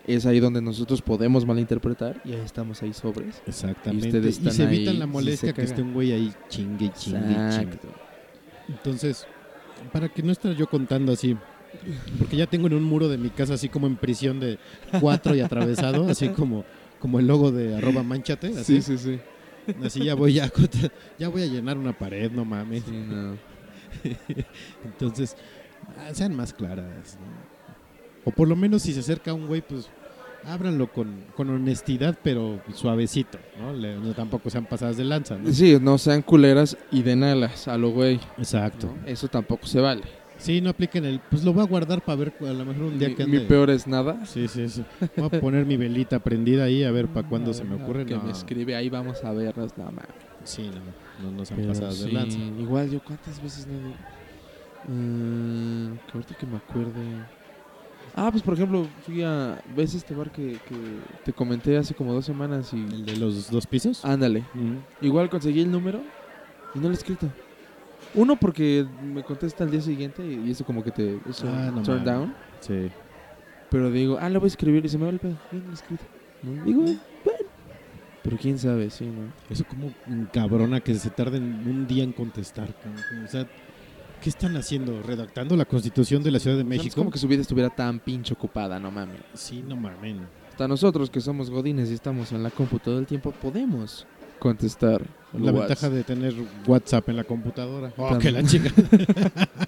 [0.07, 3.41] es ahí donde nosotros podemos malinterpretar y ahí estamos ahí sobres.
[3.45, 4.07] Exactamente.
[4.07, 7.19] Y ustedes Y se evitan ahí la molestia que esté un güey ahí chingue, chingue,
[7.19, 7.45] chingue.
[7.45, 7.87] Exacto.
[8.67, 9.27] Entonces,
[9.91, 11.37] para que no esté yo contando así,
[12.17, 14.57] porque ya tengo en un muro de mi casa así como en prisión de
[14.99, 16.65] cuatro y atravesado, así como,
[16.99, 19.19] como el logo de arroba manchate, así, Sí, sí,
[19.67, 19.73] sí.
[19.83, 20.51] así ya voy a,
[21.17, 22.83] ya voy a llenar una pared, no mames.
[22.83, 23.37] Sí, no.
[24.85, 25.35] Entonces,
[25.97, 27.17] ah, sean más claras.
[27.19, 27.49] ¿no?
[28.25, 29.89] O por lo menos si se acerca un güey, pues
[30.45, 33.73] ábranlo con, con honestidad, pero suavecito, ¿no?
[33.73, 35.51] Le- no tampoco sean pasadas de lanza, ¿no?
[35.51, 38.19] Sí, no sean culeras y den alas a lo güey.
[38.37, 38.87] Exacto.
[38.87, 39.07] ¿no?
[39.07, 40.03] Eso tampoco se vale.
[40.39, 42.97] Sí, no apliquen el, pues lo voy a guardar para ver a lo mejor un
[42.97, 44.25] día Mi, que mi peor es nada.
[44.25, 44.83] Sí, sí, sí.
[45.17, 48.05] Voy a poner mi velita prendida ahí a ver para cuándo se me Ah, ocurre.
[48.05, 48.23] Que no.
[48.23, 50.05] me escribe, ahí vamos a vernos, nada más.
[50.45, 50.69] Sí,
[51.21, 52.37] no, no, no sean Pero pasadas de sí, lanza.
[52.37, 53.93] Igual yo cuántas veces no digo?
[54.87, 57.01] Mm, que ahorita que me acuerde.
[58.15, 59.61] Ah, pues por ejemplo, fui a.
[59.75, 60.75] ¿Ves este bar que, que
[61.25, 62.77] te comenté hace como dos semanas y.
[62.77, 64.03] ¿El de los dos pisos?
[64.05, 64.45] Ándale.
[64.53, 65.05] Mm.
[65.05, 66.01] Igual conseguí el número
[66.73, 67.27] y no lo he escrito.
[68.15, 72.03] Uno porque me contesta al día siguiente y eso como que te Ah, no turn
[72.03, 72.05] mames.
[72.05, 72.35] down.
[72.59, 72.89] Sí.
[73.69, 75.37] Pero digo, ah, lo voy a escribir y se me va el pedo.
[75.51, 76.03] Bien, escrito.
[76.41, 76.63] ¿No?
[76.63, 76.99] Digo, bueno.
[78.23, 79.31] Pero quién sabe, sí, ¿no?
[79.49, 79.93] Eso como
[80.33, 82.67] cabrona que se tarden un día en contestar.
[83.23, 83.47] O sea,
[84.21, 85.01] ¿qué están haciendo?
[85.03, 86.95] ¿Redactando la constitución de la Ciudad de O sea, no es México?
[86.95, 89.21] como que su vida estuviera tan pinche ocupada, no mames.
[89.35, 90.17] Sí, no mames.
[90.49, 94.05] Hasta nosotros que somos godines y estamos en la compu todo el tiempo podemos
[94.39, 95.01] contestar.
[95.33, 96.33] La ventaja de tener
[96.65, 97.93] WhatsApp en la computadora.
[97.97, 98.35] Oh, También.
[98.35, 98.71] que la chica.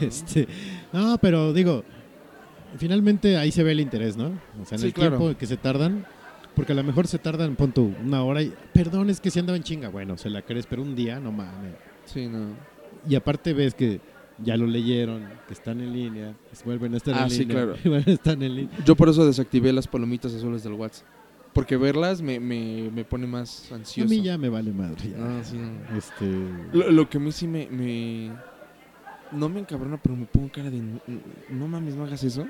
[0.00, 0.46] este,
[0.92, 1.84] no, pero digo,
[2.78, 4.26] finalmente ahí se ve el interés, ¿no?
[4.60, 5.18] O sea, en Sí, el claro.
[5.18, 6.06] tiempo que se tardan,
[6.54, 9.40] porque a lo mejor se tardan, pon tú, una hora y, perdón, es que se
[9.40, 9.88] andaba en chinga.
[9.88, 11.74] Bueno, se la crees, pero un día, no mames.
[12.06, 12.48] Sí, no.
[13.08, 14.00] Y aparte ves que
[14.42, 17.56] ya lo leyeron, que están en línea, vuelven a estar Ah, en sí, línea.
[17.56, 17.76] claro.
[17.84, 18.78] y vuelven a estar en línea.
[18.84, 21.06] Yo por eso desactivé las palomitas azules del WhatsApp.
[21.52, 24.08] Porque verlas me, me, me pone más A ansioso.
[24.08, 25.10] mí ya me vale madre.
[25.10, 25.16] ya.
[25.18, 25.96] Ah, sí, no.
[25.96, 26.24] Este,
[26.72, 28.30] Lo, lo que a mí sí me, me-
[29.32, 30.78] No me encabrona, pero me pongo cara de...
[30.80, 31.00] No,
[31.50, 32.46] no mames, no hagas eso.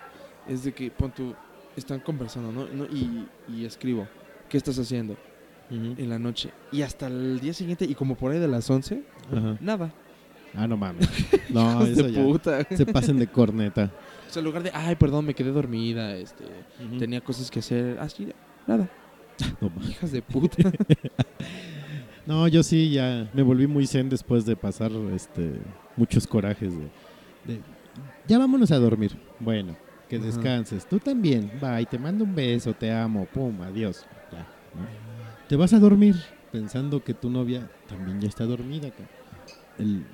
[0.46, 1.34] Es de que, pon tú...
[1.76, 2.66] Están conversando, ¿no?
[2.74, 4.06] No, y, y escribo.
[4.48, 5.16] ¿Qué estás haciendo?
[5.70, 6.50] ujú, En la noche.
[6.72, 9.02] Y hasta el día siguiente, y como por ahí de las 11,
[9.34, 9.56] ajá.
[9.60, 9.94] nada.
[10.54, 11.08] Ah, no mames.
[11.48, 12.22] No, eso de ya.
[12.22, 12.64] puta.
[12.76, 13.90] Se pasen de corneta.
[14.28, 16.44] O sea, en lugar de, ay, perdón, me quedé dormida, este,
[16.98, 17.98] tenía cosas que hacer.
[18.00, 18.28] Así,
[18.66, 18.88] nada.
[19.60, 19.70] No.
[19.88, 20.70] Hijas de puta.
[22.26, 25.54] No, yo sí ya me volví muy zen después de pasar este
[25.96, 26.84] muchos corajes de,
[27.44, 27.60] de,
[28.28, 29.16] ya vámonos a dormir.
[29.40, 29.74] Bueno,
[30.08, 30.26] que Ajá.
[30.26, 30.86] descanses.
[30.86, 31.50] Tú también.
[31.60, 34.06] Bye, te mando un beso, te amo, pum, adiós.
[34.30, 34.40] Ya.
[34.40, 34.86] ¿no?
[35.48, 36.16] Te vas a dormir
[36.52, 38.90] pensando que tu novia también ya está dormida.
[39.78, 40.04] El,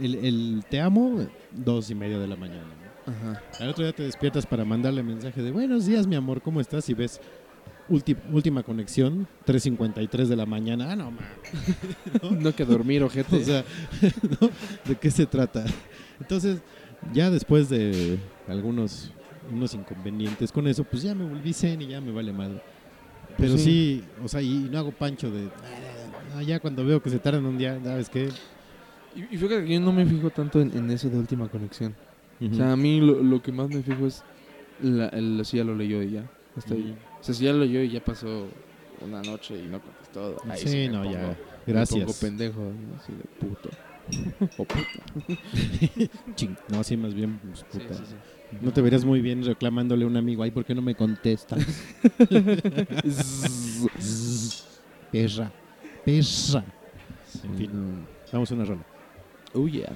[0.00, 2.62] el, el te amo, dos y media de la mañana.
[3.06, 3.12] ¿no?
[3.12, 3.42] Ajá.
[3.60, 6.88] Al otro día te despiertas para mandarle mensaje de buenos días, mi amor, ¿cómo estás?
[6.88, 7.20] Y ves
[7.88, 10.92] última conexión, 3.53 de la mañana.
[10.92, 11.26] Ah, no, mames.
[12.42, 13.36] No que dormir, ojete.
[13.36, 13.64] O sea,
[14.40, 14.50] ¿no?
[14.84, 15.64] ¿de qué se trata?
[16.20, 16.60] Entonces,
[17.12, 18.18] ya después de
[18.48, 19.12] algunos
[19.52, 22.60] unos inconvenientes con eso, pues ya me volví zen y ya me vale madre.
[23.36, 24.02] Pero Pues sí.
[24.24, 25.48] o sea, y no hago pancho de...
[26.36, 28.28] "Ah, ya cuando veo que se tardan un día, ¿sabes qué?
[29.14, 31.94] Y, y fíjate que yo no me fijo tanto en, en eso de última conexión.
[32.40, 34.22] O sea, a mí lo, lo que más me fijo es
[34.82, 36.28] la, el, si ya lo leyó ya.
[36.56, 36.94] Hasta ahí.
[37.26, 38.48] Sea, si ya lo leyó y ya pasó
[39.00, 40.36] una noche y no contestó.
[40.48, 41.18] ahí Sí, me no, pongo- ya.
[41.20, 42.18] Me pongo Gracias.
[42.20, 42.96] pendejo, ¿no?
[43.00, 43.70] así de puto.
[44.58, 45.26] o puta.
[46.36, 46.56] Ching.
[46.68, 47.94] No, sí, más bien, pues, Sí, puta.
[47.94, 48.14] sí, sí.
[48.60, 51.58] No te verías muy bien reclamándole a un amigo, ay, ¿por qué no me contestas?
[55.10, 55.50] perra,
[56.04, 56.64] perra.
[57.44, 58.06] En fin, No.
[58.32, 58.82] vamos a una rola.
[59.54, 59.92] Oh, yeah.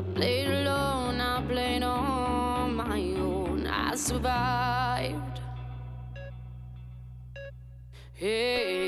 [0.00, 3.66] I played alone, I played on my own.
[3.66, 5.40] I survived.
[8.14, 8.79] Hey,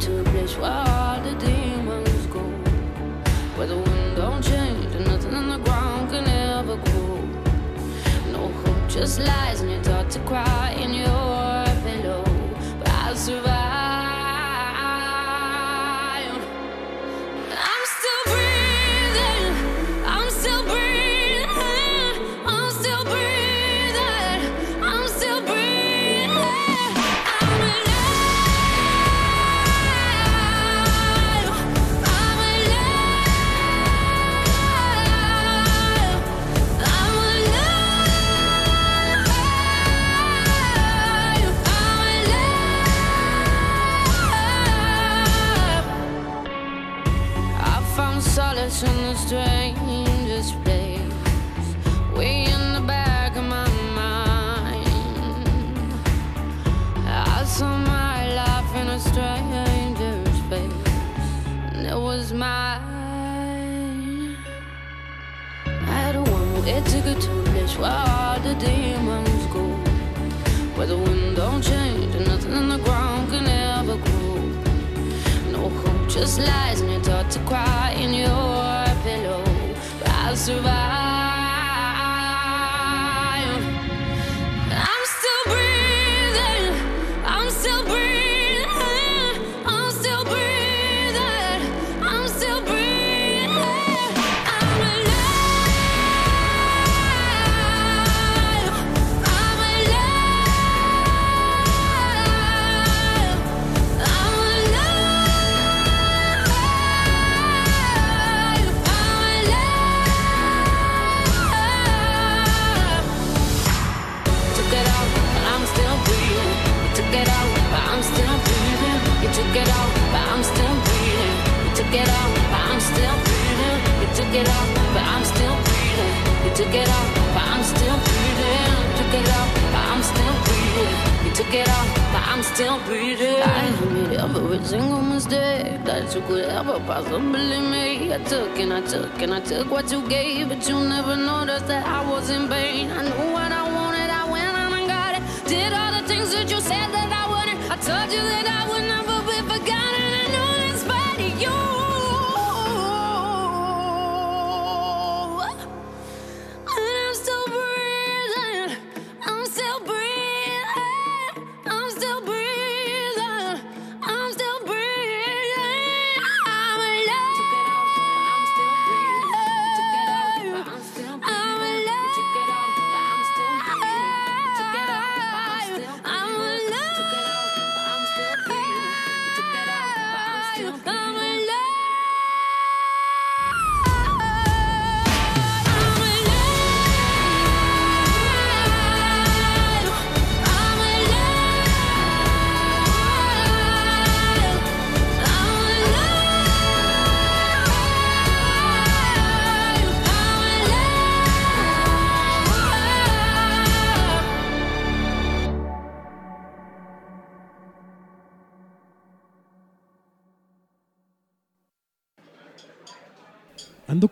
[0.00, 2.40] to a place where all the demons go,
[3.56, 7.16] where the wind don't change and nothing on the ground can ever grow.
[8.32, 10.69] No hope, just lies, and you're taught to cry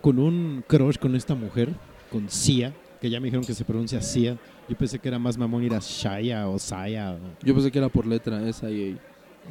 [0.09, 1.69] con un crush con esta mujer,
[2.11, 4.39] con Sia, que ya me dijeron que se pronuncia Sia.
[4.67, 7.13] Yo pensé que era más mamón ir a Shaya o Saya.
[7.13, 8.97] o- Yo pensé que era por letra, esa y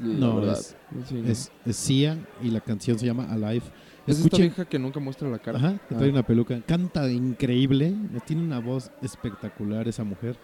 [0.01, 0.75] la No, es-
[1.07, 1.29] Sí, ¿no?
[1.29, 3.65] Es, es Sia y la canción se llama Alive.
[4.07, 5.59] Es esta Escuchen- vieja que nunca muestra la cara.
[5.59, 5.97] Ajá, que Ah.
[5.99, 6.59] trae una peluca.
[6.65, 7.93] Canta increíble.
[8.25, 10.37] Tiene una voz espectacular esa mujer.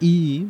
[0.00, 0.48] Y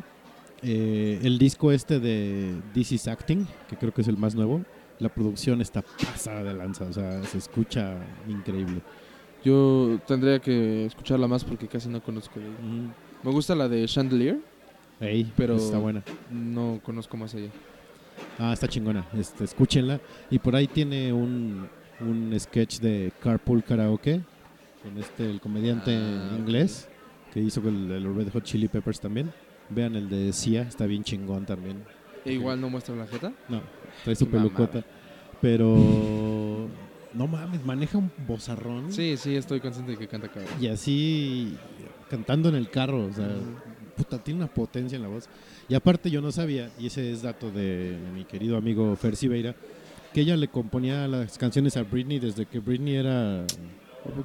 [0.63, 4.63] eh, el disco este de This Is Acting, que creo que es el más nuevo,
[4.99, 6.85] la producción está pasada de lanza.
[6.85, 7.97] O sea, se escucha
[8.29, 8.81] increíble.
[9.45, 12.57] Yo tendría que escucharla más porque casi no conozco de ella.
[12.63, 12.91] Mm,
[13.27, 14.39] Me gusta la de Chandelier,
[15.01, 16.03] ey, Pero- está buena.
[16.31, 17.49] no conozco más allá.
[18.39, 19.07] Ah, está chingona.
[19.17, 20.01] Este, escúchenla.
[20.31, 21.69] Y por ahí tiene un,
[22.01, 24.21] un sketch de Carpool Karaoke
[24.83, 26.89] con este, el comediante Ah, inglés
[27.33, 29.33] que hizo con el, el Red Hot Chili Peppers también.
[29.69, 31.83] Vean el de Sia, está bien chingón también.
[32.25, 33.33] E igual no muestra la jeta.
[33.49, 33.61] No,
[34.05, 34.85] trae su pelucota.
[35.41, 36.69] Pero
[37.13, 38.93] no mames, maneja un bozarrón.
[38.93, 40.53] Sí, sí, estoy consciente de que canta cabrón.
[40.61, 41.57] Y así
[42.11, 43.29] cantando en el carro, o sea,
[43.97, 45.29] puta, tiene una potencia en la voz.
[45.69, 49.55] Y aparte yo no sabía, y ese es dato de mi querido amigo Fer Siveira,
[50.13, 53.45] que ella le componía las canciones a Britney desde que Britney era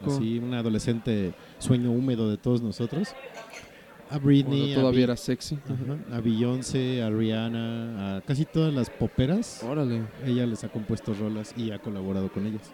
[0.05, 3.09] así una adolescente sueño húmedo de todos nosotros.
[4.11, 5.55] A Britney, a, todavía Bi- era sexy.
[5.65, 10.03] ajá, a Beyoncé, a Rihanna, a casi todas las poperas, Órale.
[10.25, 12.71] ella les ha compuesto rolas y ha colaborado con ellas.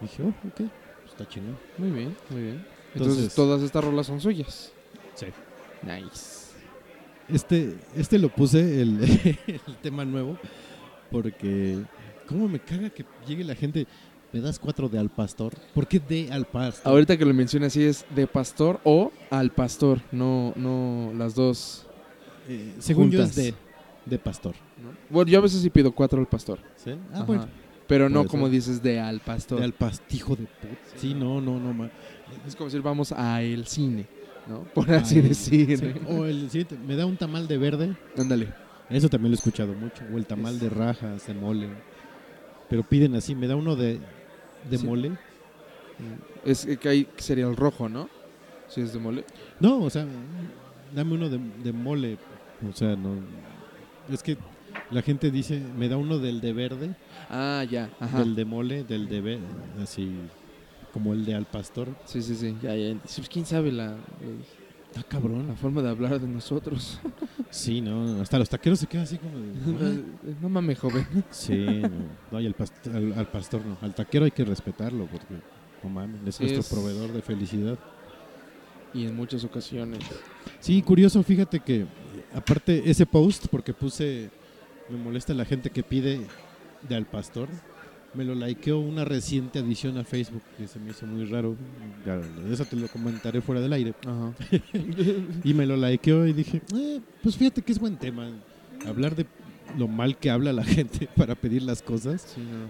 [0.00, 0.60] dije, oh, ok,
[1.08, 1.56] está chingón.
[1.78, 2.66] Muy bien, muy bien.
[2.94, 4.72] Entonces, Entonces- todas estas rolas son suyas.
[5.14, 5.26] Sí.
[5.82, 6.42] Nice.
[7.28, 9.00] Este, este lo puse, el,
[9.46, 10.36] el tema nuevo,
[11.10, 11.78] porque
[12.26, 13.86] cómo me caga que llegue la gente,
[14.32, 15.52] me das cuatro de al pastor.
[15.74, 16.90] ¿Por qué de al pastor?
[16.92, 21.86] Ahorita que lo mencioné así es de pastor o al pastor, no, no las dos.
[22.48, 23.54] Eh, según yo es de,
[24.06, 24.54] de pastor.
[24.82, 24.90] ¿no?
[25.10, 26.58] Bueno, yo a veces sí pido cuatro al pastor.
[26.76, 26.90] ¿sí?
[27.10, 27.24] Ah, Ajá.
[27.24, 27.48] bueno.
[27.86, 29.58] Pero no como dices de al pastor.
[29.58, 30.76] De al pastijo de puta.
[30.96, 31.74] Sí, no, no, no.
[31.74, 31.90] ma-
[32.46, 34.06] Es como decir vamos a el cine,
[34.48, 34.60] ¿no?
[34.72, 35.78] Por así decir.
[35.78, 35.92] sí.
[36.08, 37.94] O el siguiente, me da un tamal de verde.
[38.16, 38.48] Ándale.
[38.88, 40.04] Eso también lo he escuchado mucho.
[40.12, 41.68] O el tamal de rajas, de mole.
[42.70, 44.00] Pero piden así, me da uno de,
[44.70, 44.86] de Sí.
[44.86, 45.12] mole.
[46.44, 48.08] Es que hay sería el rojo, ¿no?
[48.68, 49.24] Si es de mole.
[49.60, 50.06] No, o sea,
[50.94, 52.18] dame uno de, de mole.
[52.68, 53.14] O sea, no.
[54.10, 54.36] Es que
[54.90, 56.94] la gente dice, me da uno del de verde,
[57.30, 57.90] Ah, ya.
[58.00, 58.18] Ajá.
[58.20, 59.44] del de mole, del de verde,
[59.82, 60.10] así
[60.92, 61.88] como el de al pastor.
[62.04, 62.56] Sí, sí, sí.
[62.62, 62.94] Ya, ya.
[62.98, 63.96] Pues, ¿Quién sabe la,
[64.94, 65.56] Está la cabrón.
[65.56, 67.00] forma de hablar de nosotros?
[67.50, 70.02] Sí, no, hasta los taqueros se quedan así como de,
[70.40, 71.06] no mames, joven.
[71.30, 71.90] Sí, no,
[72.30, 73.76] no y al, past- al, al pastor no.
[73.82, 75.34] Al taquero hay que respetarlo porque,
[75.82, 77.78] no mames, es Sí, nuestro es- proveedor de felicidad.
[78.94, 79.98] Y en muchas ocasiones.
[80.60, 81.84] Sí, curioso, fíjate que
[82.34, 84.30] aparte ese post, porque puse,
[84.88, 86.26] me molesta la gente que pide
[86.88, 87.48] de al pastor,
[88.14, 91.56] me lo likeó una reciente adición a Facebook que se me hizo muy raro.
[92.04, 93.94] Ya, Eso te lo comentaré fuera del aire.
[94.06, 94.32] Ajá.
[95.44, 98.28] Y me lo likeó y dije, "Eh, pues fíjate que es buen tema.
[98.86, 99.26] Hablar de
[99.78, 102.22] lo mal que habla la gente para pedir las cosas.
[102.34, 102.68] Sí, no.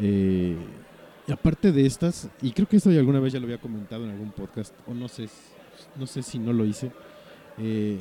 [0.00, 0.56] Eh,
[1.26, 4.04] y aparte de estas, y creo que esto ya alguna vez ya lo había comentado
[4.04, 5.28] en algún podcast, o no sé,
[5.96, 6.90] no sé si no lo hice,
[7.58, 7.98] eh,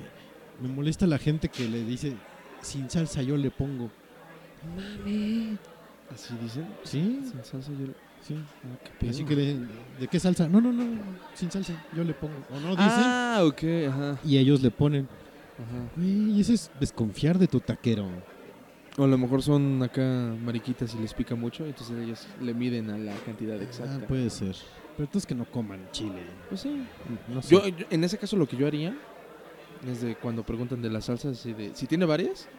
[0.62, 2.14] me molesta la gente que le dice
[2.62, 3.90] sin salsa yo le pongo.
[6.14, 6.68] Así dicen.
[6.84, 7.22] ¿Sí?
[7.24, 7.88] Sin salsa yo...
[8.22, 8.36] Sí.
[8.64, 9.12] Ah, qué pedo.
[9.12, 10.48] Así que ¿de qué salsa?
[10.50, 10.84] No, no, no,
[11.36, 12.34] sin salsa, yo le pongo.
[12.50, 14.20] O no dicen, Ah, ok, ajá.
[14.26, 15.08] y ellos le ponen.
[15.54, 15.90] ajá.
[15.96, 18.08] Güey, eso es desconfiar de tu taquero.
[18.98, 20.02] O a lo mejor son acá
[20.44, 24.00] mariquitas y les pica mucho, entonces ellos le miden a la cantidad exacta.
[24.04, 24.56] Ah, puede ser.
[24.96, 26.24] Pero entonces que no coman chile.
[26.50, 26.84] Pues sí.
[27.32, 27.54] No sé.
[27.56, 28.98] Yo, yo- en ese caso, lo que yo haría
[29.88, 32.50] es de cuando preguntan de las salsas, de, si tiene varias,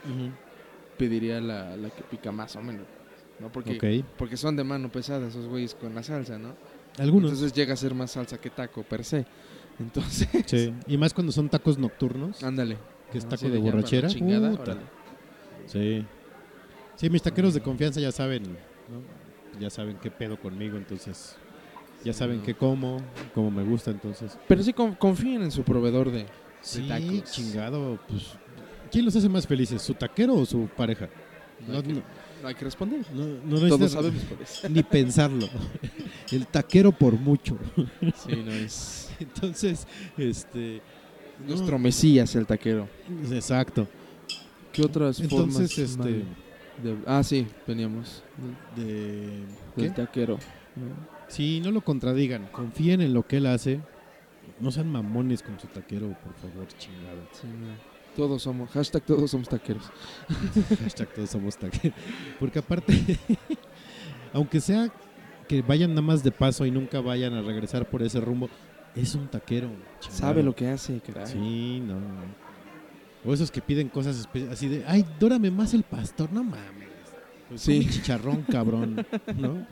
[0.96, 2.86] pediría la, la que pica más o menos.
[3.41, 3.51] ¿No?
[3.53, 6.55] Porque, porque son de mano pesada esos güeyes con la salsa, ¿no?
[6.99, 7.30] Algunos.
[7.32, 9.24] Entonces llega a ser más salsa que taco per se.
[9.78, 10.74] Entonces, sí.
[10.86, 12.76] Y más cuando son tacos nocturnos, ándale.
[13.12, 14.09] que es Así taco de borrachera.
[14.09, 14.76] chingada, puta.
[15.66, 16.05] Sí.
[16.97, 19.61] Sí, mis taqueros de confianza ya saben, ¿no?
[19.61, 21.36] Ya saben qué pedo conmigo, entonces.
[22.05, 23.01] Ya saben qué como,
[23.34, 24.36] cómo me gusta, entonces.
[24.49, 26.26] Pero sí con- confíen en su proveedor de,
[26.61, 27.30] Sí, tacos.
[27.32, 28.32] chingado, pues.
[28.91, 31.09] ¿Quién los hace más felices, su taquero o su pareja?
[31.66, 32.03] No No,
[32.43, 33.01] no, hay que responder.
[33.12, 34.68] no, no Todos sabemos por eso.
[34.68, 35.49] ni pensarlo.
[36.32, 37.57] El taquero por mucho.
[38.26, 39.86] Sí, no es Entonces,
[40.16, 40.80] este.
[41.47, 42.89] nuestro mesías el taquero.
[43.32, 43.89] Exacto.
[44.72, 46.24] ¿Qué otras Entonces, formas este.
[46.82, 48.22] de- ah, sí, veníamos
[48.76, 49.41] De.
[49.76, 50.39] del taquero.
[51.28, 52.47] Sí, no lo contradigan.
[52.53, 53.80] Confíen en lo que él hace.
[54.61, 57.20] No sean mamones con su taquero, por favor, chingado.
[57.32, 57.88] Sí, no.
[58.18, 59.84] Todos somos, hashtag todos somos taqueros.
[60.82, 61.96] Hashtag todos somos taqueros.
[62.40, 62.92] Porque aparte,
[64.32, 64.90] aunque sea
[65.46, 68.48] que vayan nada más de paso y nunca vayan a regresar por ese rumbo,
[68.96, 69.68] es un taquero.
[70.00, 70.18] chingado.
[70.18, 71.28] Sabe lo que hace, caray.
[71.28, 72.00] Sí, no.
[73.24, 76.88] O esos que piden cosas así de, ay, dórame más el pastor, no mames.
[77.48, 77.86] Pues Sí.
[77.88, 79.06] chicharrón, cabrón,
[79.36, 79.64] ¿no?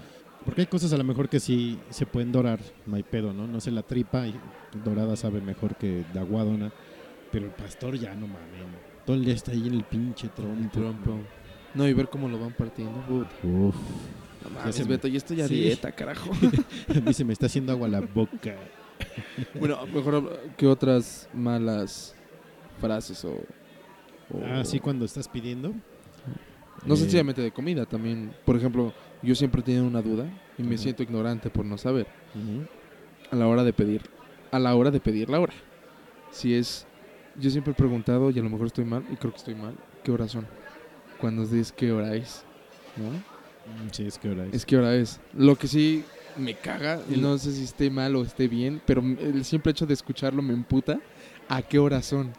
[0.44, 3.48] Porque hay cosas a lo mejor que sí se pueden dorar, no hay pedo, ¿no?
[3.48, 4.24] No sé, la tripa
[4.84, 6.72] dorada sabe mejor que de aguadona,
[7.32, 8.46] pero el pastor ya no mames.
[9.04, 10.68] Todo el día está ahí en el pinche trompo.
[10.72, 11.18] Trompo.
[11.74, 12.98] No, y ver cómo lo van partiendo.
[13.08, 13.72] Uf, No
[14.42, 15.54] Ya mames, se me- Beto, ya estoy a Sí.
[15.54, 16.30] dieta, carajo.
[16.88, 18.54] a mí se me está haciendo agua la boca.
[19.58, 22.14] bueno, mejor ¿qué otras malas
[22.80, 23.32] frases o...?
[24.32, 25.72] o- Ah, sí, cuando estás pidiendo.
[26.84, 30.26] No Eh, sencillamente de comida, también, por ejemplo, yo siempre he tenido una duda
[30.58, 32.06] y me siento ignorante por no saber
[33.30, 34.02] a la hora de pedir,
[34.50, 35.54] a la hora de pedir la hora.
[36.30, 36.86] Si es,
[37.40, 39.74] yo siempre he preguntado y a lo mejor estoy mal y creo que estoy mal,
[40.04, 40.46] ¿qué hora son?
[41.20, 42.44] Cuando dices qué hora es,
[42.96, 43.10] ¿no?
[43.10, 44.54] Mm, Sí, es que hora es.
[44.54, 45.20] Es qué hora es.
[45.34, 46.04] Lo que sí
[46.36, 49.86] me caga, y no sé si esté mal o esté bien, pero el simple hecho
[49.86, 51.00] de escucharlo me emputa.
[51.48, 52.32] ¿A qué hora son?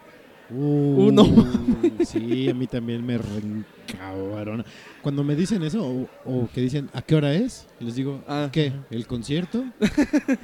[0.50, 1.24] Uh, Uno.
[2.06, 4.64] Sí, a mí también me reencabrona.
[5.02, 7.66] Cuando me dicen eso, o, o que dicen, ¿a qué hora es?
[7.80, 8.48] Les digo, Ah.
[8.52, 8.72] ¿qué?
[8.90, 9.64] ¿El concierto?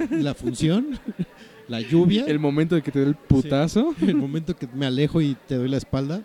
[0.09, 0.99] ¿La función?
[1.67, 2.25] ¿La lluvia?
[2.27, 3.95] El momento de que te dé el putazo.
[4.01, 6.23] ¿El momento que me alejo y te doy la espalda?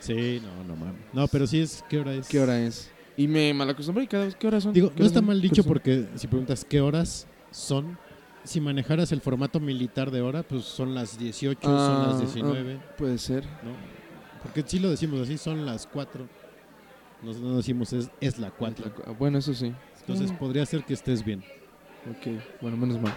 [0.00, 1.02] Sí, no, no mames.
[1.12, 2.26] No, pero sí es, ¿qué hora es?
[2.26, 2.90] ¿Qué hora es?
[3.16, 4.72] Y me malacostumbré y cada vez, ¿qué horas son?
[4.72, 7.98] Digo, ¿Qué no está mal ¿Qué dicho porque si preguntas qué horas son,
[8.44, 12.80] si manejaras el formato militar de hora, pues son las 18, son Ah, las 19.
[12.96, 13.44] Puede ser.
[13.62, 13.76] ¿no?
[14.42, 16.26] Porque si lo decimos así, son las 4.
[17.22, 18.90] Nos, no decimos es, es la 4.
[19.06, 19.74] Ah, Bueno, eso sí.
[20.00, 20.36] Entonces Mm.
[20.36, 21.44] podría ser que estés bien.
[22.06, 22.26] Ok,
[22.62, 23.12] bueno, menos mal.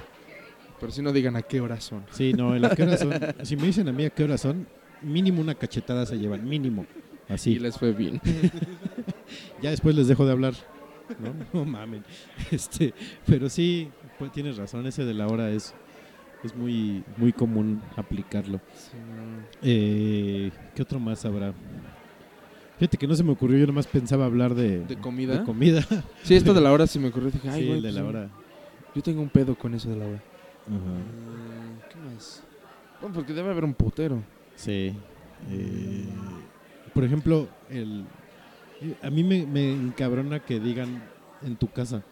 [0.79, 2.03] Pero si no digan a qué horas son.
[2.11, 3.13] Sí, no, ¿a qué hora son?
[3.43, 4.67] Si me dicen a mí a qué hora son,
[5.01, 6.85] mínimo una cachetada se llevan, mínimo.
[7.29, 7.59] Y Así.
[7.59, 8.21] les fue bien.
[9.61, 10.53] Ya después les dejo de hablar.
[11.19, 12.03] No, no mamen.
[12.51, 12.93] Este,
[13.25, 15.73] pero sí, pues tienes razón, ese de la hora es,
[16.43, 18.59] es muy, muy común aplicarlo.
[19.61, 21.53] Eh, ¿Qué otro más habrá?
[22.77, 25.39] Fíjate que no se me ocurrió, yo nomás pensaba hablar de, ¿De comida?
[25.39, 25.85] de comida.
[26.23, 27.31] Sí, esto de la hora sí me ocurrió.
[27.31, 28.29] Dije, ay, sí, güey, el de pues, la hora.
[28.95, 30.23] Yo tengo un pedo con eso de la hora.
[30.67, 32.43] Mm, ¿Qué más?
[33.01, 34.21] Bueno, porque debe haber un putero.
[34.55, 34.95] Sí.
[35.49, 36.05] Eh,
[36.93, 38.05] por ejemplo, el,
[39.01, 41.01] a mí me, me encabrona que digan
[41.41, 42.03] en tu casa.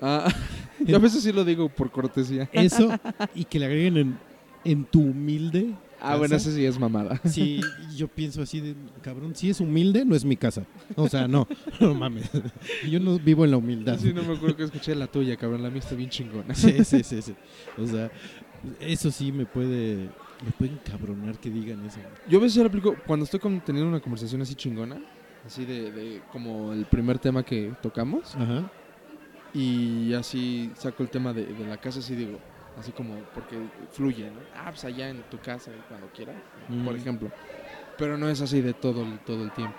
[0.00, 0.28] Ah,
[0.80, 2.48] yo a veces sí lo digo por cortesía.
[2.52, 2.90] Eso
[3.34, 4.18] y que le agreguen en,
[4.64, 5.74] en tu humilde.
[6.04, 7.20] Ah, bueno, ese sí es mamada.
[7.24, 7.60] Sí,
[7.96, 10.64] yo pienso así de, cabrón, si es humilde, no es mi casa.
[10.96, 11.46] O sea, no,
[11.80, 12.28] no mames.
[12.90, 13.98] Yo no vivo en la humildad.
[14.00, 15.62] Sí, no me acuerdo que escuché la tuya, cabrón.
[15.62, 16.54] La mía está bien chingona.
[16.54, 17.34] Sí, sí, sí, sí.
[17.78, 18.10] O sea,
[18.80, 20.08] eso sí me puede,
[20.44, 21.98] me puede encabronar que digan eso.
[22.28, 25.00] Yo a veces lo aplico cuando estoy con- teniendo una conversación así chingona.
[25.46, 28.34] Así de, de como el primer tema que tocamos.
[28.36, 28.70] Ajá.
[29.54, 32.38] Y así saco el tema de, de la casa, así digo,
[32.78, 33.56] así como porque
[33.92, 34.40] fluye, ¿no?
[34.56, 36.36] Ah, pues allá en tu casa, cuando quieras,
[36.84, 37.30] por ejemplo.
[37.98, 39.78] Pero no es así de todo, el- todo el tiempo.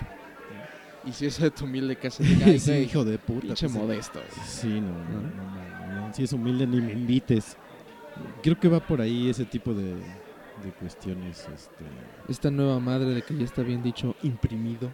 [1.05, 3.41] Y si es de tu humilde casa, diga, Sí, hijo de puta.
[3.41, 4.19] pinche pues, modesto.
[4.19, 4.47] güey".
[4.47, 7.57] Sí, no, no, no, no, no, Si es humilde, ni me invites.
[8.41, 11.83] Creo que va por ahí ese tipo de, de cuestiones, este...
[12.29, 14.89] Esta nueva madre de que ya está bien dicho imprimido.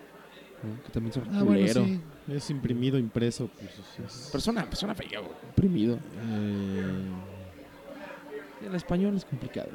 [0.63, 0.81] ¿no?
[0.83, 3.71] Que también son Ah, bueno, sí, es imprimido, impreso, pues
[4.05, 5.31] es- Persona, persona fea, güey.
[5.49, 5.95] Imprimido.
[5.95, 7.09] eh,
[8.65, 9.69] El español es complicado.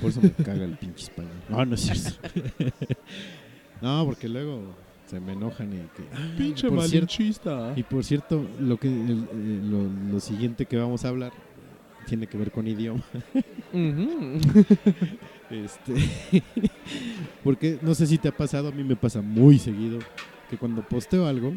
[0.00, 1.32] por eso me caga el pinche español.
[1.48, 2.28] No, no es cierto.
[3.82, 4.62] no, porque luego
[5.06, 6.02] se me enojan y que...
[6.14, 7.72] ah, Pinche malinchista.
[7.76, 11.32] Y por cierto, lo que el- lo, lo siguiente que vamos a hablar
[12.06, 13.02] tiene que ver con idioma.
[15.50, 15.94] Este,
[17.44, 19.98] porque no sé si te ha pasado, a mí me pasa muy seguido
[20.50, 21.54] que cuando posteo algo,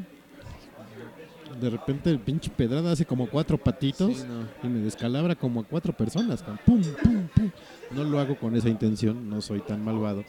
[1.60, 4.68] de repente el pinche pedrada hace como cuatro patitos Sí, no.
[4.68, 6.44] y me descalabra como a cuatro personas.
[6.66, 7.52] Pum, pum, pum.
[7.92, 10.24] No lo hago con esa intención, no soy tan malvado,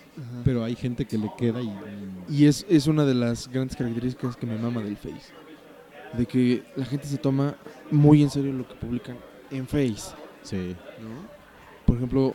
[0.44, 1.72] pero hay gente que le queda y
[2.28, 5.32] Y es, es una de las grandes características que me mama del Face.
[6.16, 7.54] De que la gente se toma
[7.90, 9.16] muy en serio lo que publican
[9.50, 10.14] en Face.
[10.42, 11.42] sí, ¿no?
[11.86, 12.34] Por ejemplo,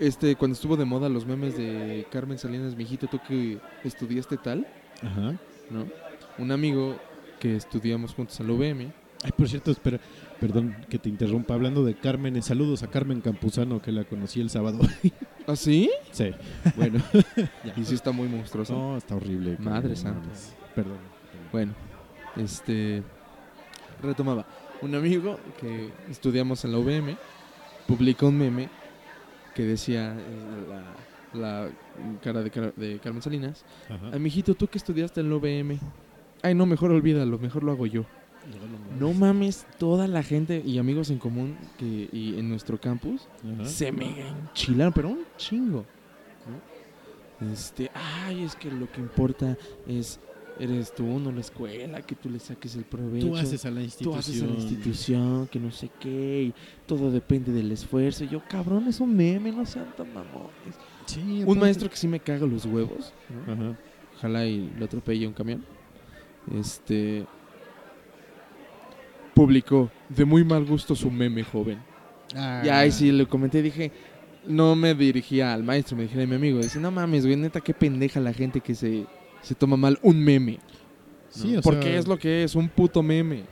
[0.00, 4.66] este cuando estuvo de moda los memes de Carmen Salinas, mijito, tú que estudiaste tal,
[5.02, 5.34] ajá.
[5.70, 5.86] ¿no?
[6.38, 6.96] Un amigo
[7.40, 8.92] que estudiamos juntos en la UVM.
[9.24, 9.98] Ay, por cierto, espera,
[10.40, 11.54] perdón que te interrumpa.
[11.54, 14.78] Hablando de Carmen, saludos a Carmen Campuzano, que la conocí el sábado.
[15.46, 15.90] ¿Ah, sí?
[16.12, 16.30] sí,
[16.76, 17.02] bueno.
[17.76, 18.72] Y sí está muy monstruoso.
[18.74, 19.56] No, está horrible.
[19.58, 20.28] Madre santa.
[20.74, 20.98] Perdón.
[21.50, 21.72] Bueno,
[22.36, 23.02] este.
[24.02, 24.46] Retomaba.
[24.82, 27.16] Un amigo que estudiamos en la UVM
[27.86, 28.68] publicó un meme
[29.54, 30.66] que decía eh,
[31.32, 31.70] la, la
[32.22, 33.64] cara de, Car- de Carmen Salinas.
[33.88, 34.10] Ajá.
[34.12, 35.78] Ay, mijito, tú que estudiaste en la UVM.
[36.46, 38.04] Ay, no, mejor olvídalo, mejor lo hago yo.
[39.00, 43.64] No mames, toda la gente y amigos en común que y en nuestro campus Ajá.
[43.68, 45.84] se me enchilaron, pero un chingo.
[47.40, 47.52] ¿no?
[47.52, 47.90] Este,
[48.24, 49.56] ay, es que lo que importa
[49.88, 50.20] es
[50.60, 53.26] eres tú, no la escuela, que tú le saques el provecho.
[53.26, 54.18] Tú haces a la Tú institución.
[54.18, 56.54] haces a la institución, que no sé qué, y
[56.86, 58.22] todo depende del esfuerzo.
[58.24, 60.76] Y yo, cabrón, es un meme, no sean tan mamones.
[61.06, 63.12] Sí, Un maestro que sí me caga los huevos,
[63.46, 63.52] ¿no?
[63.52, 63.76] Ajá.
[64.16, 65.64] ojalá y lo atropelle un camión.
[66.54, 67.26] Este
[69.34, 71.78] publicó de muy mal gusto su meme joven.
[72.64, 73.92] Y ahí sí le comenté, dije,
[74.46, 76.58] no me dirigía al maestro, me dirigía a mi amigo.
[76.58, 79.06] Dice, no mames, güey, neta, qué pendeja la gente que se,
[79.42, 80.58] se toma mal un meme.
[81.28, 81.58] Sí, ¿no?
[81.58, 83.44] o Porque sea, es lo que es, un puto meme.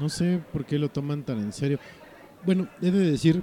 [0.00, 1.78] No sé por qué lo toman tan en serio.
[2.44, 3.42] Bueno, he de decir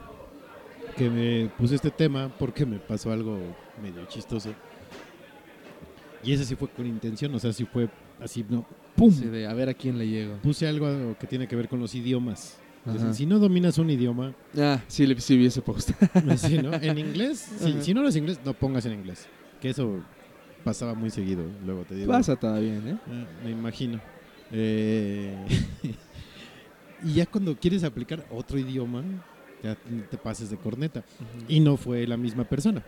[0.95, 3.37] que me puse este tema porque me pasó algo
[3.81, 4.53] medio chistoso.
[6.23, 7.89] Y ese sí fue con intención, o sea, sí fue
[8.21, 8.65] así, ¿no?
[8.95, 9.09] ¡Pum!
[9.09, 10.37] Así de, a ver a quién le llego.
[10.37, 12.57] Puse algo que tiene que ver con los idiomas.
[12.85, 13.13] Dicen, Ajá.
[13.13, 15.91] si no dominas un idioma, Ah, sí, le, sí vi ese post.
[16.37, 16.73] sí, ¿no?
[16.73, 19.27] En inglés, si, si no hablas inglés, no pongas en inglés.
[19.61, 20.01] Que eso
[20.63, 22.11] pasaba muy seguido, luego te digo.
[22.11, 22.97] Pasa todavía, ¿eh?
[23.07, 23.99] Ah, me imagino.
[24.51, 25.35] Eh,
[27.03, 29.03] y ya cuando quieres aplicar otro idioma,
[29.63, 29.75] ya
[30.09, 31.03] te pases de corneta.
[31.47, 32.83] Y no fue la misma persona.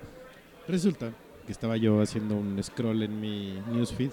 [0.67, 1.11] Resulta
[1.45, 4.11] que estaba yo haciendo un scroll en mi newsfeed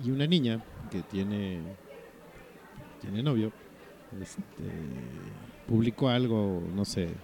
[0.00, 1.62] y una niña que tiene,
[3.00, 3.52] tiene novio
[4.20, 5.32] este,
[5.66, 7.14] publicó algo, no sé,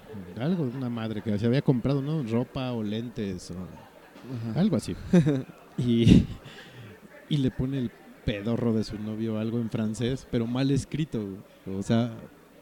[0.40, 2.22] algo de una madre que se había comprado, ¿no?
[2.22, 3.54] Ropa o lentes o
[4.34, 4.60] Ajá.
[4.60, 4.94] algo así.
[5.76, 6.24] y,
[7.28, 7.90] y le pone el
[8.24, 11.38] pedorro de su novio algo en francés, pero mal escrito.
[11.66, 12.16] O sea,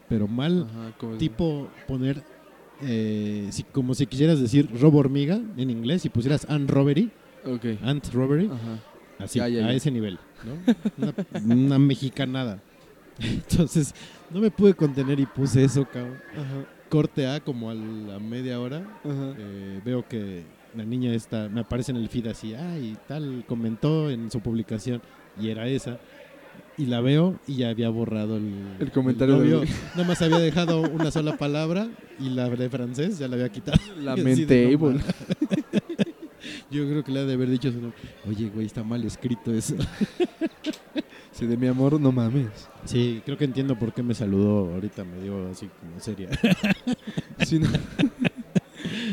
[0.07, 2.23] pero mal, Ajá, tipo poner,
[2.81, 7.11] eh, si, como si quisieras decir robo hormiga en inglés y pusieras ant robbery,
[7.45, 7.65] Ok.
[7.81, 8.79] ant robbery, Ajá.
[9.19, 9.73] Así, Ya, ya, a ya.
[9.73, 11.03] ese nivel, ¿no?
[11.43, 12.59] Una, una mexicanada.
[13.19, 13.93] Entonces,
[14.29, 16.17] no me pude contener y puse eso, cabrón.
[16.89, 19.33] Corte A como a la media hora Ajá.
[19.37, 20.43] eh, veo que
[20.75, 25.01] la niña esta me aparece en el feed así, ay, tal, comentó en su publicación
[25.41, 25.99] y era esa.
[26.77, 30.81] Y la veo y ya había borrado el, El comentario del- Nada más había dejado
[30.81, 31.87] una sola palabra
[32.19, 33.79] y la de francés ya la había quitado.
[33.99, 35.01] Lamentable.
[36.69, 37.91] Yo creo que le ha de haber dicho su
[38.29, 39.75] oye, güey, está mal escrito eso.
[41.31, 42.47] Si de mi amor, no mames.
[42.85, 46.29] Sí, creo que entiendo por qué me saludó ahorita, me dio así como seria.
[47.45, 47.67] Sí, no.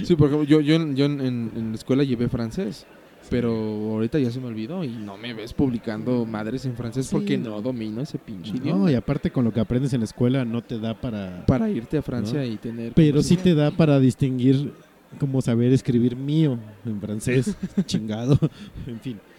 [0.05, 2.87] Sí, por ejemplo, yo, yo, en- yo en, en la escuela llevé francés,
[3.29, 7.15] pero ahorita ya se me olvidó y no me ves publicando madres en francés Sí,
[7.15, 7.51] porque no.
[7.51, 8.91] no domino ese pinche No, idioma.
[8.93, 11.45] y aparte con lo que aprendes en la escuela no te da para...
[11.47, 12.47] Para irte a Francia ¿No?
[12.47, 12.93] y tener...
[12.95, 14.73] Pero sí te da para distinguir
[15.15, 17.57] como saber escribir mío en francés,
[17.87, 18.39] chingado,
[18.87, 19.21] en fin.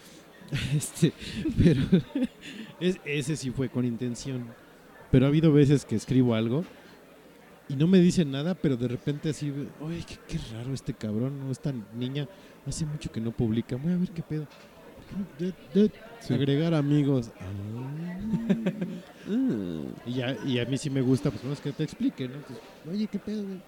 [0.76, 1.12] Este,
[1.58, 1.82] pero
[2.80, 4.46] es- ese sí fue con intención.
[5.12, 6.64] Pero ha habido veces que escribo algo
[7.68, 9.52] y no me dicen nada, pero de repente así,
[9.82, 11.52] oye, qué, qué raro este cabrón, ¿no?
[11.52, 12.28] esta niña
[12.68, 14.46] hace mucho que no publica, voy a ver qué pedo.
[15.40, 16.34] De- de- Sí.
[16.34, 17.30] Agregar amigos.
[17.40, 17.46] Ah.
[20.06, 22.36] Y, ya, y a mí sí me gusta, pues no es que te explique, ¿no?
[22.36, 23.62] Entonces, Oye, qué pedo, güey?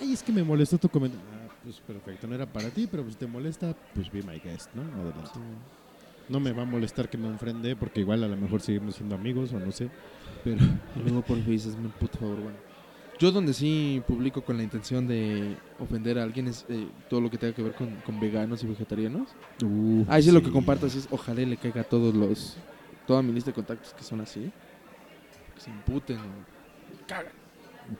[0.00, 1.24] ay, es que me molestó tu comentario.
[1.66, 4.72] Pues perfecto, no era para ti, pero pues si te molesta, pues be my guest,
[4.72, 4.82] ¿no?
[4.82, 5.40] Adelante.
[6.28, 9.16] No me va a molestar que me enfrente, porque igual a lo mejor seguimos siendo
[9.16, 9.90] amigos o no sé.
[10.44, 10.58] Pero
[11.02, 12.56] luego por dices, "Me puto favor, bueno.
[13.18, 17.30] Yo donde sí publico con la intención de ofender a alguien es eh, todo lo
[17.32, 19.30] que tenga que ver con, con veganos y vegetarianos.
[19.64, 22.56] Uh, Ahí sí, lo que comparto así es, ojalá le caiga a todos los,
[23.08, 24.52] toda mi lista de contactos que son así.
[25.54, 26.18] Que se imputen.
[26.18, 27.32] o- Cagan.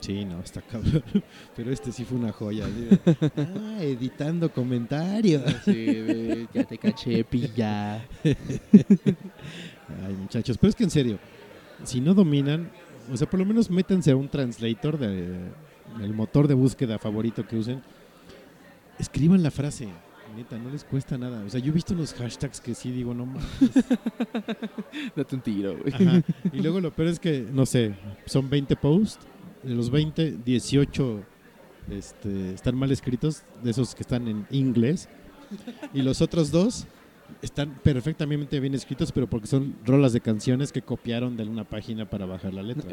[0.00, 1.02] Sí, no, está cabrón.
[1.56, 2.66] Pero este sí fue una joya.
[2.66, 2.98] de,
[3.36, 5.64] ah, editando comentarios.
[5.64, 8.04] De, ya te caché, pilla.
[10.04, 11.18] Ay, muchachos, pero es que en serio,
[11.84, 12.70] si no dominan,
[13.12, 15.36] o sea, por lo menos métanse a un translator de,
[16.02, 17.82] el motor de búsqueda favorito que usen.
[18.98, 19.88] Escriban la frase,
[20.36, 21.42] neta, no les cuesta nada.
[21.44, 23.44] O sea, yo he visto unos hashtags que sí digo, no mames.
[25.16, 25.94] Date un tiro, güey.
[25.94, 26.22] Ajá.
[26.52, 27.94] Y luego lo peor es que, no sé,
[28.26, 29.26] son 20 posts,
[29.66, 31.22] de los 20, 18
[31.90, 35.08] este, están mal escritos, de esos que están en inglés,
[35.92, 36.86] y los otros dos
[37.42, 42.08] están perfectamente bien escritos, pero porque son rolas de canciones que copiaron de una página
[42.08, 42.90] para bajar la letra.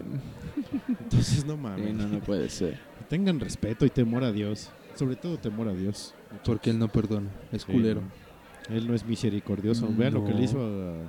[0.88, 1.88] Entonces, no mames.
[1.88, 2.80] Sí, no, no puede ser.
[3.10, 4.72] Tengan respeto y temor a Dios.
[4.96, 6.14] Sobre todo temor a Dios.
[6.46, 7.30] Porque él no perdona.
[7.52, 8.02] Es Sí, culero.
[8.02, 8.76] no.
[8.76, 9.88] Él no es misericordioso.
[9.96, 10.60] Vean lo que le hizo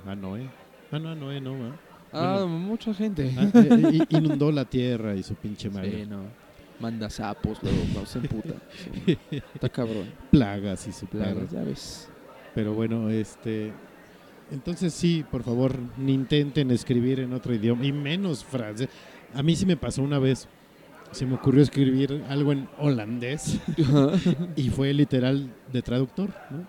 [0.05, 0.49] a, a Noé.
[0.91, 1.75] Ah, no, a Noé no, ¿va?
[2.15, 2.47] Ah, Bueno.
[2.59, 3.31] mucha gente.
[3.37, 6.03] Ah, eh, eh, inundó la tierra y su pinche madre.
[6.03, 6.21] Sí, no.
[6.79, 8.53] Manda sapos, luego no se emputa.
[9.05, 9.17] Sí.
[9.53, 10.05] Está cabrón.
[10.31, 11.49] Plagas y su Plagas, plaga.
[11.51, 12.09] ya ves.
[12.53, 13.71] Pero bueno, este.
[14.51, 18.89] Entonces sí, por favor, ni intenten escribir en otro idioma y menos francés.
[19.33, 20.47] A mí sí me pasó una vez.
[21.11, 23.57] Se me ocurrió escribir algo en holandés
[24.57, 26.65] y fue literal de traductor, ¿no?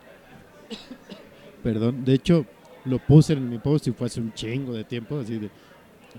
[1.63, 2.47] Perdón, de hecho
[2.87, 5.51] lo puse en mi post y fue hace un chingo de tiempo, así de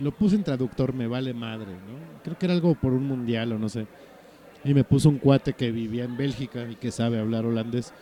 [0.02, 2.22] lo puse en traductor, me vale madre, ¿no?
[2.24, 3.88] Creo que era algo por un mundial o no sé.
[4.64, 7.94] Y me puso un cuate que vivía en Bélgica y que sabe hablar holandés.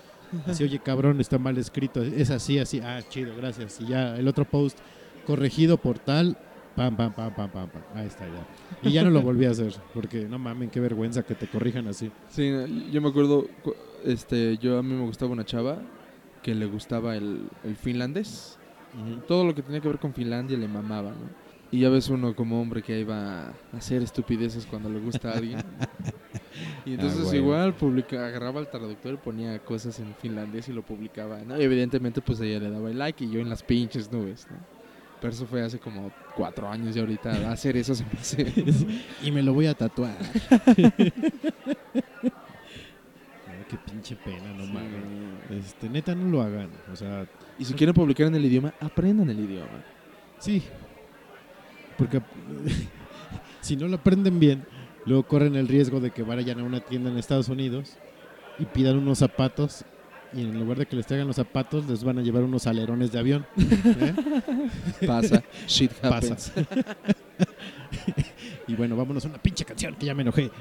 [0.48, 2.02] Así, oye, cabrón, está mal escrito.
[2.02, 2.82] Es así, así.
[2.82, 3.80] Ah, chido, gracias.
[3.80, 4.78] Y ya el otro post,
[5.26, 6.38] corregido por tal,
[6.76, 7.82] pam, pam, pam, pam, pam, pam.
[7.94, 8.90] Ahí está ya.
[8.90, 11.88] Y ya no lo volví a hacer, porque no mamen, qué vergüenza que te corrijan
[11.88, 12.12] así.
[12.30, 12.52] Sí,
[12.92, 15.80] yo me acuerdo, cu- este, yo a mí me gustaba una chava
[16.46, 18.60] que le gustaba el, el finlandés.
[19.28, 21.46] Todo lo que tenía que ver con Finlandia le mamaba, ¿no?
[21.72, 25.38] Y ya ves uno como hombre que iba a hacer estupideces cuando le gusta a
[25.38, 25.64] alguien.
[26.86, 27.38] Y entonces bueno.
[27.38, 31.60] igual publica, agarraba el traductor y ponía cosas en finlandés y lo publicaba, ¿no?
[31.60, 34.58] Y evidentemente pues ella le daba el like y yo en las pinches nubes, ¿no?
[35.20, 38.54] Pero eso fue hace como cuatro años y ahorita hacer eso se me hace...
[39.24, 40.16] Y me lo voy a tatuar.
[40.78, 40.94] Ay,
[43.68, 45.25] qué pinche pena, no mames.
[45.50, 46.70] Este, neta, no lo hagan.
[46.92, 47.28] O sea,
[47.60, 49.84] Y si quieren publicar en el idioma, aprendan el idioma.
[50.40, 50.64] sí.
[51.98, 52.22] Porque
[53.62, 54.66] si no lo aprenden bien,
[55.06, 57.96] luego corren el riesgo de que vayan a una tienda en Estados Unidos
[58.60, 59.86] y pidan unos zapatos
[60.34, 63.14] y en lugar de que les traigan los zapatos, les van a llevar unos alerones
[63.14, 63.46] de avión.
[63.58, 64.14] ¿eh?
[65.08, 66.18] Pasa, shit Pasa.
[66.18, 66.52] happens.
[68.68, 70.52] y bueno, vámonos a una pinche canción que ya me enojé.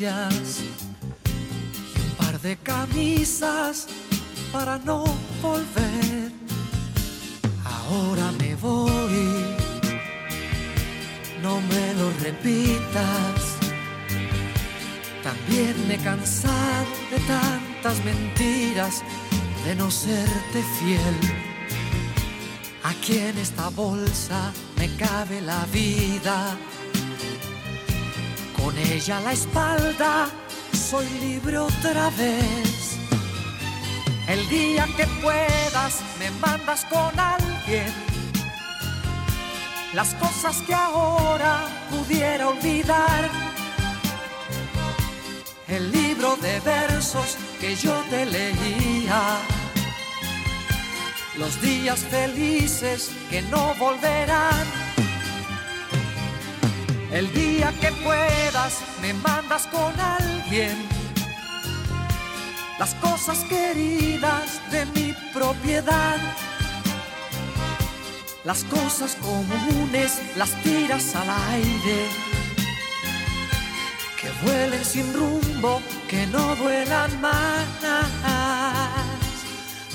[0.00, 0.30] Y un
[2.16, 3.86] par de camisas
[4.52, 5.04] para no
[5.42, 6.32] volver.
[7.64, 9.58] Ahora me voy
[11.42, 13.40] no me lo repitas.
[15.22, 19.02] También me he cansado de tantas mentiras,
[19.64, 21.18] de no serte fiel.
[22.84, 26.56] Aquí en esta bolsa me cabe la vida.
[28.78, 30.28] Con ella la espalda
[30.72, 32.96] soy libre otra vez.
[34.28, 37.92] El día que puedas me mandas con alguien
[39.94, 43.28] las cosas que ahora pudiera olvidar.
[45.66, 49.22] El libro de versos que yo te leía.
[51.36, 54.77] Los días felices que no volverán.
[57.10, 60.76] El día que puedas me mandas con alguien
[62.78, 66.18] las cosas queridas de mi propiedad.
[68.44, 72.06] Las cosas comunes las tiras al aire.
[74.20, 77.66] Que vuelen sin rumbo, que no vuelan más.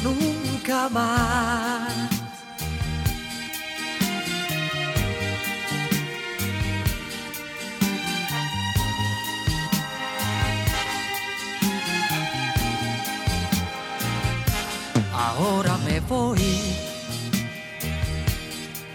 [0.03, 1.72] Nunca más.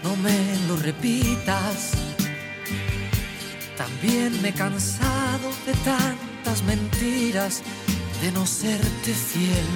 [0.03, 1.91] No me lo repitas.
[3.77, 7.61] También me he cansado de tantas mentiras,
[8.21, 9.69] de no serte fiel.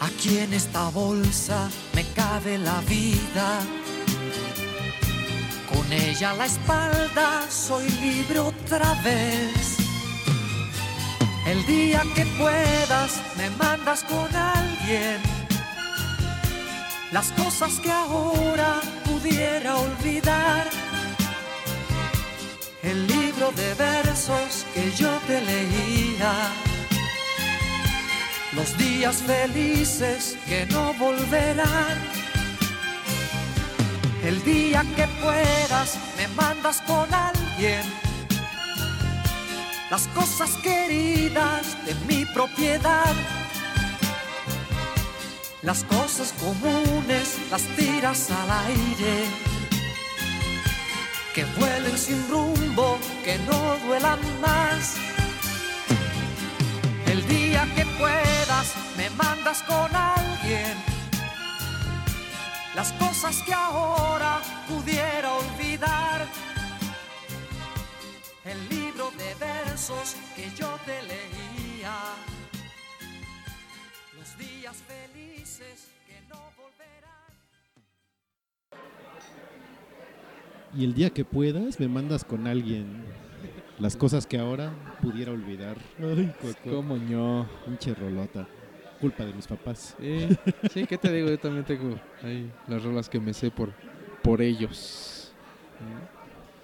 [0.00, 3.60] Aquí en esta bolsa me cabe la vida.
[5.72, 9.76] Con ella a la espalda soy libre otra vez.
[11.46, 15.37] El día que puedas me mandas con alguien
[17.12, 20.68] las cosas que ahora pudiera olvidar.
[22.82, 26.32] El libro de versos que yo te leía.
[28.52, 31.98] Los días felices que no volverán.
[34.22, 37.82] El día que puedas me mandas con alguien
[39.90, 43.14] las cosas queridas de mi propiedad.
[45.68, 49.26] Las cosas comunes las tiras al aire.
[51.34, 54.96] Que vuelen sin rumbo, que no duelan más.
[57.04, 60.74] El día que puedas me mandas con alguien.
[62.74, 64.40] Las cosas que ahora
[64.70, 66.26] pudiera olvidar
[68.46, 72.27] el libro de versos que yo te leía.
[74.68, 77.32] Días felices que no volverán.
[80.74, 83.02] Y el día que puedas me mandas con alguien
[83.78, 85.78] las cosas que ahora pudiera olvidar.
[85.98, 86.34] Ay.
[86.64, 87.48] ¿Cómo no?
[87.64, 88.46] Pinche rolota.
[89.00, 89.96] Culpa de mis papás.
[89.98, 90.28] Sí,
[90.70, 91.30] sí, ¿qué te digo?
[91.30, 93.72] Yo también tengo ahí las rolas que me sé por,
[94.22, 95.32] por ellos.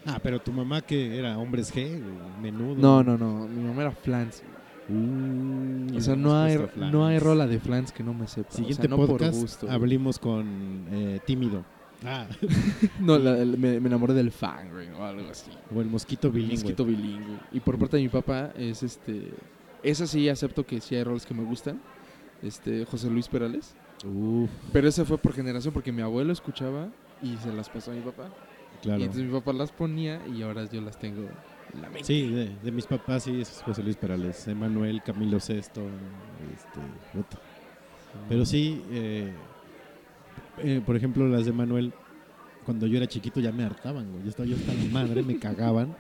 [0.05, 2.03] Ah, pero tu mamá que era hombres G,
[2.43, 2.75] menudo.
[2.75, 3.49] No, no, no.
[3.49, 4.43] Mi mamá era Flans.
[4.89, 8.51] Uh, O sea, no hay, no hay rola de Flans que no me sepa.
[8.51, 9.71] Siguiente o sea, no podcast, por gusto.
[9.71, 11.65] hablemos con eh, Tímido.
[12.05, 12.27] Ah,
[13.01, 15.51] No, la- me, me enamoré del fan, güey, o algo así.
[15.75, 16.57] o el mosquito bilingüe.
[16.57, 17.39] Mosquito bilingüe.
[17.53, 19.33] Y por parte de mi papá es este...
[19.83, 21.81] Esa sí acepto que sí hay roles que me gustan.
[22.43, 23.75] Este, José Luis Perales.
[24.05, 26.89] Uf, Pero ese fue por generación porque mi abuelo escuchaba
[27.23, 28.29] y se las pasó a mi papá.
[28.83, 28.99] claro.
[29.01, 31.29] Y entonces mi papá las ponía y ahora yo las tengo en
[31.81, 32.05] la mente.
[32.05, 35.83] Sí, de, de mis papás sí es José Luis Perales, Emanuel, Camilo Sesto,
[36.55, 36.81] este,
[37.13, 37.39] puta.
[38.29, 39.33] Pero sí, eh,
[40.59, 41.93] eh, por ejemplo, las de Manuel,
[42.65, 44.23] cuando yo era chiquito ya me hartaban, güey.
[44.25, 45.97] Yo estaba yo hasta la madre, me cagaban.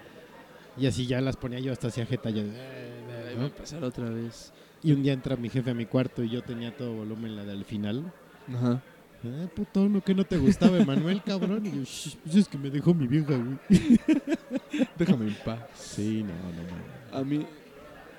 [0.76, 2.30] Y así ya las ponía yo hasta hacía jeta.
[2.30, 3.46] yo, eh, Ahí ¿no?
[3.46, 4.52] a pasar otra vez.
[4.82, 7.44] Y un día entra mi jefe a mi cuarto y yo tenía todo volumen la
[7.44, 8.12] del final.
[8.48, 8.82] Ajá.
[9.26, 11.64] Ah, puto, ¿no que no te gustaba Emanuel, cabrón?
[11.66, 13.58] Y yo, "Shh, pues es que me dejó mi vieja, güey.
[14.98, 15.60] Déjame en paz.
[15.74, 17.46] Sí, no, no, A mí...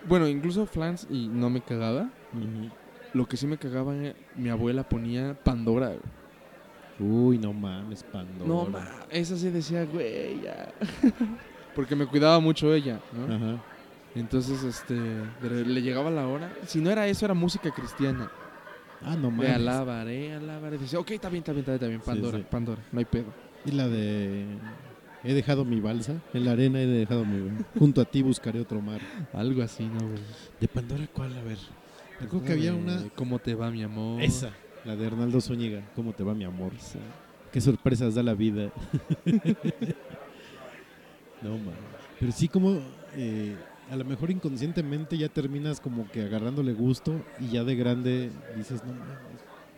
[0.08, 2.10] Bueno, incluso Flans y no me cagaba.
[2.34, 2.86] no.
[3.14, 5.88] Lo que sí me cagaba, eh, mi abuela ponía Pandora.
[5.88, 6.00] güey.
[7.00, 8.46] Uy, no mames, Pandora.
[8.48, 10.74] No, ma, esa sí decía, güey, ya.
[11.76, 13.34] Porque me cuidaba mucho ella, ¿no?
[13.34, 13.64] Ajá.
[14.16, 16.54] Entonces, este, de- le llegaba la hora.
[16.68, 18.30] Si no era eso, era música cristiana.
[19.04, 19.52] Ah, no De mames.
[19.56, 20.78] alabaré, alabaré.
[20.78, 22.02] Dice, ok, está bien, está bien, está bien, está bien.
[22.02, 22.46] Pandora, sí.
[22.50, 23.26] Pandora, no hay pedo.
[23.66, 24.46] Y la de
[25.24, 28.82] he dejado mi balsa, en la arena he dejado mi junto a ti buscaré otro
[28.82, 29.02] mar.
[29.34, 30.20] Algo así, ¿no, güey?
[30.60, 31.36] ¿De Pandora cuál?
[31.38, 31.58] A ver.
[32.20, 34.22] Me acuerdo que había una ¿Cómo te va, mi amor?
[34.22, 34.52] esa,
[34.86, 36.72] la de Arnaldo Zúñiga, ¿cómo te va mi amor?
[36.78, 37.00] Esa.
[37.52, 38.72] Qué sorpresas da la vida.
[41.42, 41.74] no mames.
[42.20, 42.80] Pero sí como
[43.16, 43.56] eh,
[43.90, 48.84] a lo mejor inconscientemente ya terminas como que agarrándole gusto y ya de grande dices,
[48.84, 49.18] no mames,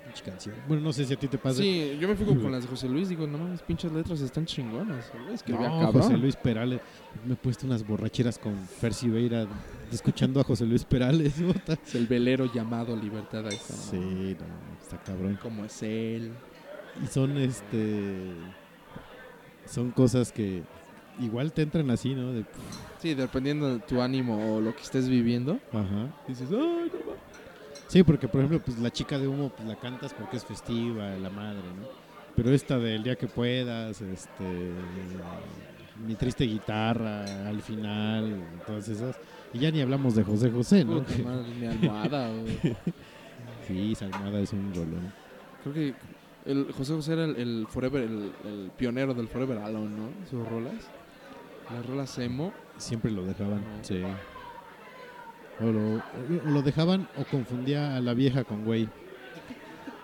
[0.05, 0.55] pinche canción.
[0.67, 1.61] Bueno, no sé si a ti te pasa.
[1.61, 3.09] Sí, yo me fijo con las de José Luis.
[3.09, 5.11] Digo, no mames, pinches letras están chingonas.
[5.33, 5.91] Es que No.
[5.91, 6.79] José Luis Perales.
[7.25, 9.45] Me he puesto unas borracheras con Fer Siveira
[9.91, 11.33] escuchando a José Luis Perales.
[11.85, 13.45] Es el velero llamado Libertad.
[13.47, 13.73] Ahí está.
[13.73, 13.97] Sí,
[14.39, 15.37] no, está cabrón.
[15.41, 16.31] Como es él.
[17.03, 18.31] Y son este.
[19.65, 20.63] Son cosas que
[21.19, 22.31] igual te entran así, ¿no?
[22.33, 22.45] De,
[22.99, 25.59] Sí, dependiendo de tu ánimo o lo que estés viviendo.
[25.71, 26.07] ajá.
[26.27, 27.21] Dices, ay, no mames.
[27.87, 31.09] Sí, porque por ejemplo, pues la chica de humo, pues la cantas porque es festiva,
[31.15, 31.87] la madre, ¿no?
[32.35, 34.43] Pero esta del día que puedas, este.
[36.05, 39.17] mi triste guitarra al final, todas esas.
[39.53, 41.01] Y ya ni hablamos de José José, ¿no?
[41.03, 42.29] Puta madre, mi almohada.
[43.67, 45.11] Sí, esa almohada es un rolón.
[45.61, 45.93] Creo que
[46.45, 50.09] el José José era el, el Forever, el, el pionero del Forever Alone, ¿no?
[50.29, 50.73] Sus rolas.
[51.71, 52.53] Las rolas emo.
[52.77, 54.03] Siempre lo dejaban, sí.
[55.59, 58.87] O lo, o lo dejaban o confundía a la vieja con güey.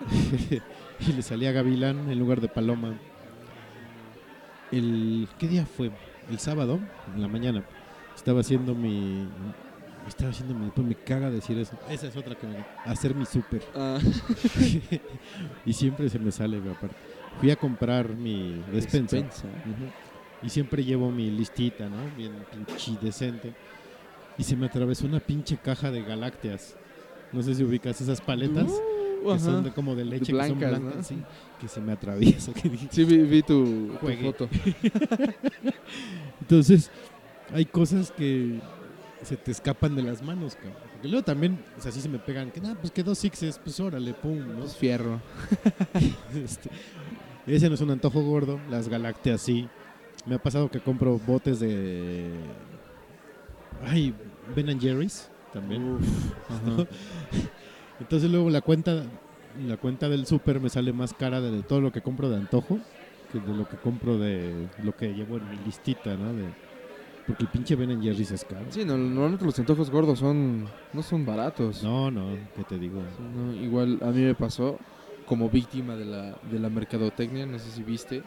[1.00, 2.94] y le salía Gavilán en lugar de Paloma.
[4.70, 5.90] El, ¿Qué día fue?
[6.30, 6.80] El sábado,
[7.14, 7.64] en la mañana.
[8.14, 9.28] Estaba haciendo mi...
[10.08, 10.70] Estaba haciendo mi...
[10.70, 11.78] Pues me caga decir eso.
[11.88, 12.64] Esa es otra que me...
[12.84, 13.62] Hacer mi súper.
[13.74, 13.98] Ah,
[15.64, 16.96] y siempre se me sale, aparte.
[17.40, 19.16] Fui a comprar mi despensa.
[19.16, 19.48] despensa.
[20.44, 22.14] Y siempre llevo mi listita, ¿no?
[22.16, 23.54] Bien pinche decente.
[24.36, 26.76] Y se me atravesó una pinche caja de galácteas.
[27.32, 28.70] No sé si ubicas esas paletas
[29.24, 29.44] Uh, que ajá.
[29.44, 31.02] son de, como de leche, que blancas, son blancas, ¿no?
[31.02, 31.16] sí,
[31.58, 32.52] que se me atraviesa.
[32.52, 32.88] que dije.
[32.90, 34.48] Sí, vi, vi tu, foto.
[36.42, 36.90] Entonces,
[37.52, 38.60] hay cosas que
[39.22, 40.74] se te escapan de las manos, cabrón.
[40.92, 43.58] Porque luego también, o sea, sí se me pegan, que nada, pues que dos sixes,
[43.58, 44.64] pues órale, pum, ¿no?
[44.64, 45.20] Es fierro.
[46.34, 46.68] Este,
[47.46, 49.68] ese no es un antojo gordo, las galácteas sí.
[50.26, 52.32] Me ha pasado que compro botes de.
[53.84, 54.14] Ay,
[54.54, 55.98] Ben and Jerry's también.
[56.48, 56.86] Ajá.
[58.00, 59.04] Entonces luego la cuenta
[59.66, 62.80] la cuenta del súper me sale más cara de, todo lo que compro de antojo
[63.32, 66.34] que de lo que compro de lo que llevo en mi listita, ¿no?
[66.34, 66.44] De,
[67.26, 68.66] porque el pinche Ben and Jerry's es caro.
[68.68, 71.82] Sí, no, normalmente los antojos gordos son no son baratos.
[71.82, 73.02] No, no, ¿qué te digo?
[73.34, 74.78] No, igual a mí me pasó
[75.26, 78.22] como víctima de la, de la mercadotecnia, no sé si viste,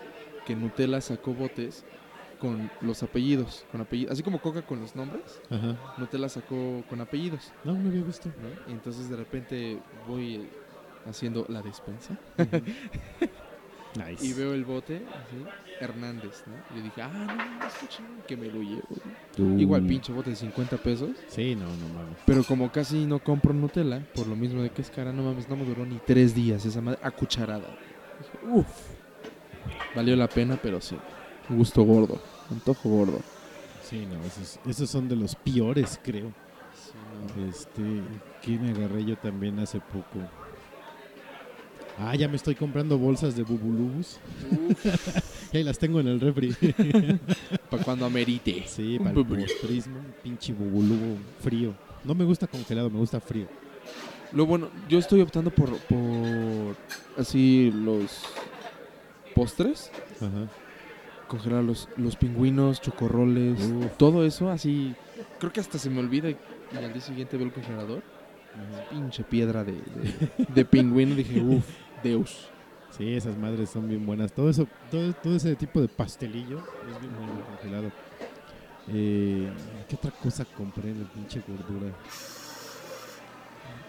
[0.47, 1.83] que Nutella sacó botes
[2.39, 5.75] con los apellidos, con apellidos, así como Coca con los nombres, Ajá.
[5.97, 8.29] Nutella sacó con apellidos, No, no había visto.
[8.41, 8.71] ¿no?
[8.71, 10.47] Y entonces de repente voy
[11.05, 12.17] haciendo la despensa
[13.95, 14.23] Nice.
[14.23, 15.43] y veo el bote, así,
[15.79, 16.53] Hernández, ¿no?
[16.75, 19.57] Y yo dije, ah, no, no, chingón, que me lo llevo.
[19.59, 22.17] Igual pinche bote de 50 pesos, Sí, no, no mames.
[22.25, 25.49] pero como casi no compro Nutella, por lo mismo de que es cara, no mames,
[25.49, 27.75] no me duró ni tres días esa madre a cucharada.
[28.19, 28.67] Dije, Uf,
[29.95, 30.95] valió la pena, pero sí,
[31.49, 32.19] gusto gordo,
[32.51, 33.19] antojo gordo.
[33.83, 36.33] Sí, no, esos, esos son de los peores, creo.
[36.73, 36.93] Sí,
[37.37, 37.49] no.
[37.49, 37.81] Este,
[38.41, 40.19] que me agarré yo también hace poco.
[41.99, 44.19] Ah, ya me estoy comprando bolsas de bubulubus.
[45.51, 46.53] y ahí las tengo en el refri.
[47.71, 48.63] Para cuando amerite.
[48.67, 51.73] sí, para el postrismo, un pinche bubulubu frío.
[52.03, 53.47] No me gusta congelado, me gusta frío.
[54.31, 56.75] Lo bueno, yo estoy optando por, por
[57.17, 58.25] así los
[59.37, 60.47] postres, Ajá.
[61.27, 63.97] congelar los, los pingüinos, chocorroles, Uf.
[63.97, 64.95] todo eso así.
[65.39, 66.37] Creo que hasta se me olvida y,
[66.73, 68.01] y al día siguiente veo el congelador.
[68.89, 71.13] Pinche piedra de, de, de pingüino.
[71.15, 71.65] Dije, uff,
[72.03, 72.49] Deus.
[72.97, 74.31] Sí, esas madres son bien buenas.
[74.33, 76.57] Todo eso, todo, todo ese tipo de pastelillo
[76.89, 77.91] es bien bueno congelado.
[78.89, 79.51] Eh,
[79.87, 81.91] ¿Qué otra cosa compré en la pinche gordura?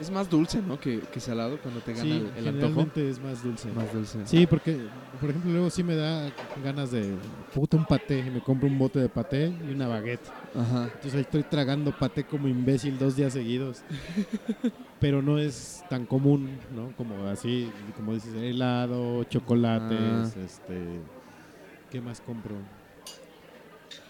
[0.01, 0.79] Es más dulce, ¿no?
[0.79, 2.87] Que, que salado cuando te gana Sí, el, el antojo.
[2.95, 3.71] es más dulce.
[3.73, 4.25] Más dulce.
[4.27, 4.79] Sí, porque,
[5.21, 6.31] por ejemplo, luego sí me da
[6.63, 7.17] ganas de
[7.53, 10.25] puta un paté y me compro un bote de paté y una baguette.
[10.55, 10.85] Ajá.
[10.85, 13.83] Entonces ahí estoy tragando paté como imbécil dos días seguidos.
[15.01, 16.93] Pero no es tan común, ¿no?
[16.97, 20.41] Como así, como dices, helado, chocolates, Ah.
[20.45, 21.01] este...
[21.91, 22.55] ¿Qué más compro?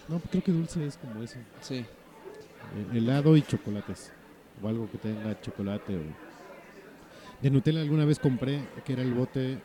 [0.07, 1.37] No, creo que dulce es como eso.
[1.61, 1.77] Sí.
[1.77, 1.85] Eh,
[2.97, 4.11] helado y chocolates.
[4.61, 5.95] O algo que tenga chocolate.
[5.95, 6.01] O...
[7.41, 9.59] De Nutella alguna vez compré que era el bote.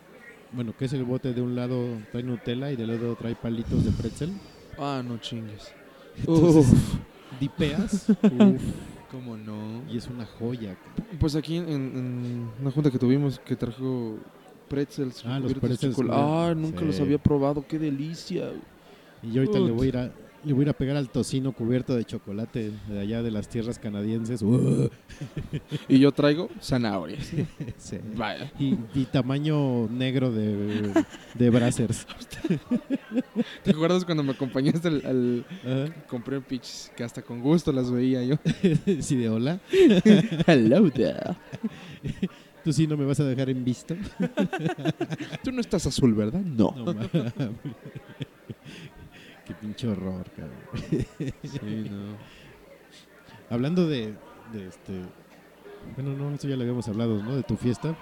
[0.52, 3.84] Bueno, que es el bote de un lado trae Nutella y del otro trae palitos
[3.84, 4.32] de pretzel.
[4.78, 5.72] Ah, no chingues.
[6.18, 6.94] Entonces, Uf,
[7.40, 8.62] dipeas uf,
[9.10, 9.82] cómo no.
[9.90, 10.76] y es una joya.
[11.18, 14.18] Pues aquí en, en una junta que tuvimos que trajo
[14.68, 15.24] pretzels.
[15.26, 15.96] Ah, los pretzels.
[16.10, 16.86] Ah, nunca sí.
[16.86, 17.64] los había probado.
[17.66, 18.50] Qué delicia.
[19.22, 20.12] Y yo ahorita le voy a ir a,
[20.44, 23.48] le voy a ir a pegar al tocino cubierto de chocolate de allá de las
[23.48, 24.42] tierras canadienses.
[24.42, 24.88] Uh,
[25.88, 27.30] Y yo traigo zanahorias.
[27.78, 27.98] sí.
[28.16, 28.52] Vaya.
[28.58, 30.92] y, y tamaño negro de,
[31.34, 32.06] de Brazzers.
[33.62, 35.46] ¿Te acuerdas cuando me acompañaste al, al-
[35.88, 35.94] Ajá.
[36.08, 38.36] compré pitches que hasta con gusto las veía yo?
[39.00, 39.60] Sí, de hola.
[40.46, 41.36] Hello there.
[42.62, 43.94] Tú sí no me vas a dejar en visto.
[45.42, 46.40] Tú no estás azul, ¿verdad?
[46.40, 46.74] No.
[46.76, 46.94] No.
[49.44, 51.04] Qué pinche horror, cabrón.
[51.42, 52.16] Sí, no.
[53.50, 54.14] Hablando de,
[54.52, 55.02] de este.
[55.94, 57.36] Bueno, no, eso ya lo habíamos hablado, ¿no?
[57.36, 57.96] De tu fiesta.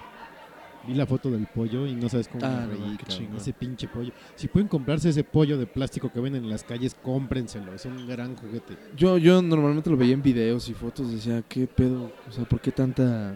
[0.87, 2.97] Vi la foto del pollo y no sabes cómo Ah, me reí.
[3.37, 4.11] Ese pinche pollo.
[4.35, 7.73] Si pueden comprarse ese pollo de plástico que venden en las calles, cómprenselo.
[7.73, 8.77] Es un gran juguete.
[8.95, 11.11] Yo, yo normalmente lo veía en videos y fotos.
[11.11, 12.11] Decía, ¿qué pedo?
[12.27, 13.35] O sea, ¿por qué tanta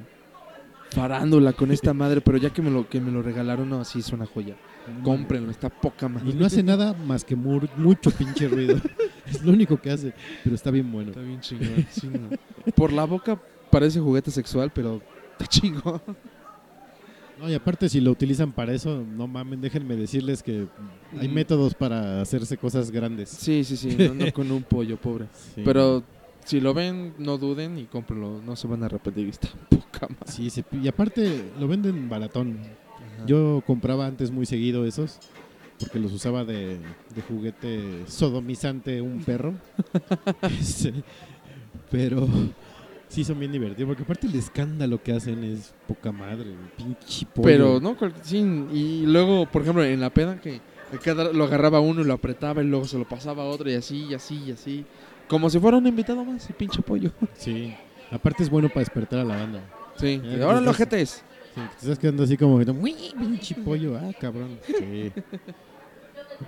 [0.91, 3.99] farándula con esta madre, pero ya que me lo, que me lo regalaron, no, sí
[3.99, 4.55] es una joya.
[5.03, 6.29] Cómprenlo, está poca madre.
[6.29, 8.77] Y no hace nada más que mur- mucho pinche ruido.
[9.25, 10.13] es lo único que hace,
[10.43, 11.09] pero está bien bueno.
[11.11, 11.85] Está bien chingón.
[11.91, 12.29] sí, no.
[12.73, 15.01] Por la boca parece juguete sexual, pero
[15.33, 16.01] está chingón.
[17.39, 20.67] No, y aparte si lo utilizan para eso, no mamen, déjenme decirles que
[21.19, 21.33] hay Mm.
[21.33, 23.29] métodos para hacerse cosas grandes.
[23.29, 25.25] Sí, sí, sí, no, no con un pollo, pobre.
[25.53, 25.61] Sí.
[25.63, 26.03] Pero
[26.45, 29.29] si lo ven, no duden y cómprenlo, no se van a arrepentir.
[29.29, 30.31] Está poca madre.
[30.31, 32.57] Sí, se y aparte lo venden baratón.
[33.25, 35.19] Yo compraba antes muy seguido esos
[35.79, 36.77] porque los usaba de,
[37.15, 39.53] de juguete sodomizante un perro.
[40.59, 40.93] Este,
[41.91, 42.27] pero
[43.07, 47.45] sí son bien divertidos porque aparte el escándalo que hacen es poca madre, pinche pollo.
[47.47, 48.37] Pero no, sí,
[48.73, 50.59] y luego, por ejemplo, en la peda que
[51.03, 53.75] cada- lo agarraba uno y lo apretaba y luego se lo pasaba a otro y
[53.75, 54.85] así, y así, y así.
[55.27, 57.11] Como si fuera un invitado más, el pinche pollo.
[57.35, 57.73] Sí.
[58.11, 59.61] Aparte es bueno para despertar a la banda.
[59.97, 61.23] Sí, ahora los jetes.
[61.81, 64.59] Estás quedando así como que, "Uy, pinche pollo, ah, cabrón.
[64.65, 65.11] Sí.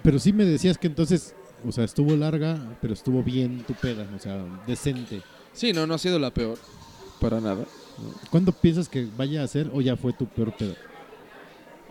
[0.04, 1.34] Pero sí me decías que entonces,
[1.68, 5.22] o sea, estuvo larga, pero estuvo bien tu peda, o sea, decente.
[5.54, 6.58] Sí, no, no ha sido la peor.
[7.20, 7.66] Para nada.
[8.30, 10.76] ¿Cuándo piensas que vaya a ser o ya fue tu peor peda?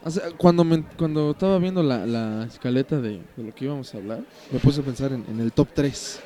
[0.05, 3.93] O sea, cuando, me- cuando estaba viendo la, la escaleta de, de lo que íbamos
[3.95, 6.21] a hablar, me puse a pensar en, en el top 3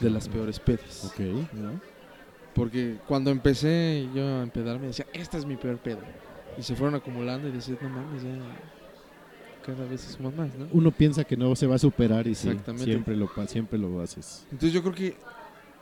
[0.00, 1.04] de las peores pedas.
[1.06, 1.20] Ok.
[1.54, 1.80] ¿no?
[2.54, 6.00] Porque cuando empecé yo a empedarme decía, esta es mi peor peda.
[6.58, 8.30] Y se fueron acumulando y decías, no mames, ya
[9.64, 10.66] cada vez somos más, ¿no?
[10.72, 14.46] Uno piensa que no se va a superar y sí, siempre lo, siempre lo haces.
[14.52, 15.16] Entonces yo creo que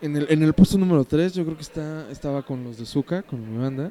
[0.01, 2.87] en el, en el puesto número 3 yo creo que está, estaba con los de
[2.87, 3.91] Zuka, con mi banda.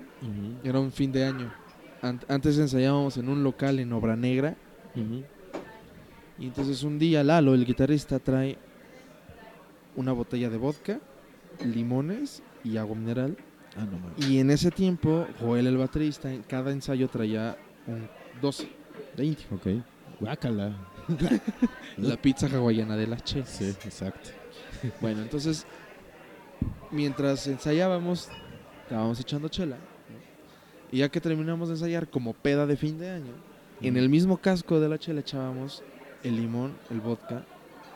[0.64, 1.54] Era un fin de año.
[2.02, 4.56] Ant- antes ensayábamos en un local en Obra Negra.
[6.40, 8.58] Y entonces un día Lalo, el guitarrista, trae
[9.96, 11.00] una botella de vodka,
[11.66, 13.38] limones y agua mineral.
[13.78, 14.28] Ah, no.
[14.28, 17.58] Y en ese tiempo, Joel, el baterista, en cada ensayo traía
[17.88, 18.10] un
[18.42, 18.70] 12
[19.16, 19.46] de indio.
[19.52, 19.68] Ok.
[20.20, 20.76] Guácala.
[21.98, 23.46] La pizza hawaiana de las Che.
[23.46, 24.30] Sí, exacto.
[25.00, 25.66] Bueno, entonces,
[26.92, 28.30] mientras ensayábamos,
[28.84, 29.78] estábamos echando chela.
[29.78, 29.92] ¿no?
[30.92, 33.34] Y ya que terminamos de ensayar, como peda de fin de año,
[33.82, 35.84] en el mismo casco de la chela echábamos
[36.24, 37.44] el limón, el vodka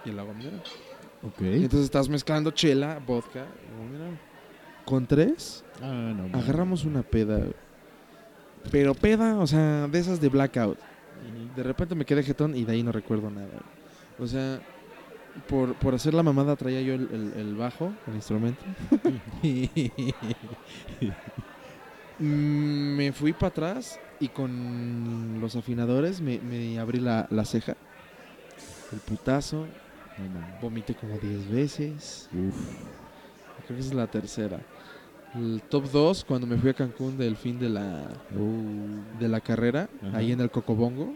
[0.05, 0.63] y el agua mineral.
[1.21, 1.41] Ok.
[1.41, 4.19] Y entonces estás mezclando chela, vodka y agua mineral.
[4.85, 7.41] Con tres, Ah, no agarramos una peda.
[8.71, 10.77] Pero peda, o sea, de esas de blackout.
[11.55, 13.47] De repente me quedé jetón y de ahí no recuerdo nada.
[14.19, 14.59] O sea,
[15.47, 18.63] por, por hacer la mamada traía yo el, el- el bajo, el instrumento.
[22.19, 27.75] Me fui para atrás y con los afinadores me, me abrí la, la ceja.
[28.93, 29.65] El putazo.
[30.17, 30.61] No.
[30.61, 32.29] Vomité como 10 veces.
[32.33, 32.55] Uf.
[33.65, 34.59] Creo que esa es la tercera.
[35.35, 38.07] El top 2, cuando me fui a Cancún del fin de la,
[39.19, 40.17] de la carrera, Ajá.
[40.17, 41.13] ahí en el Cocobongo,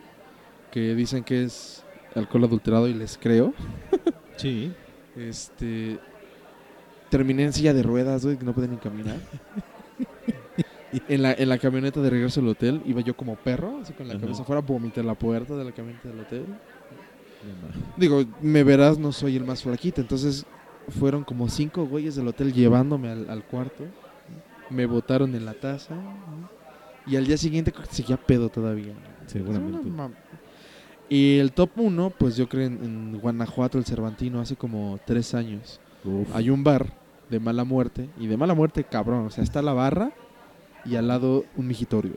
[0.71, 1.83] que dicen que es
[2.15, 3.53] alcohol adulterado y les creo.
[4.37, 4.71] Sí.
[5.17, 5.99] Este.
[7.09, 9.17] Terminé en silla de ruedas, güey, que no podía ni caminar.
[11.09, 14.07] en, la, en la camioneta de regreso al hotel iba yo como perro, así con
[14.07, 14.21] la Ajá.
[14.21, 16.45] cabeza afuera, vomité la puerta de la camioneta del hotel.
[17.97, 20.45] Digo, me verás, no soy el más flaquito, entonces
[20.87, 23.83] fueron como cinco güeyes del hotel llevándome al, al cuarto.
[24.69, 25.95] Me botaron en la taza.
[27.05, 28.93] Y al día siguiente seguía pedo todavía.
[29.25, 29.89] Seguramente.
[29.89, 30.11] No,
[31.09, 35.33] Y el top 1, pues yo creo en, en Guanajuato, el Cervantino, hace como tres
[35.33, 35.79] años.
[36.05, 36.27] Uf.
[36.35, 36.93] Hay un bar
[37.29, 38.09] de mala muerte.
[38.19, 39.25] Y de mala muerte, cabrón.
[39.25, 40.11] O sea, está la barra
[40.85, 42.13] y al lado un migitorio.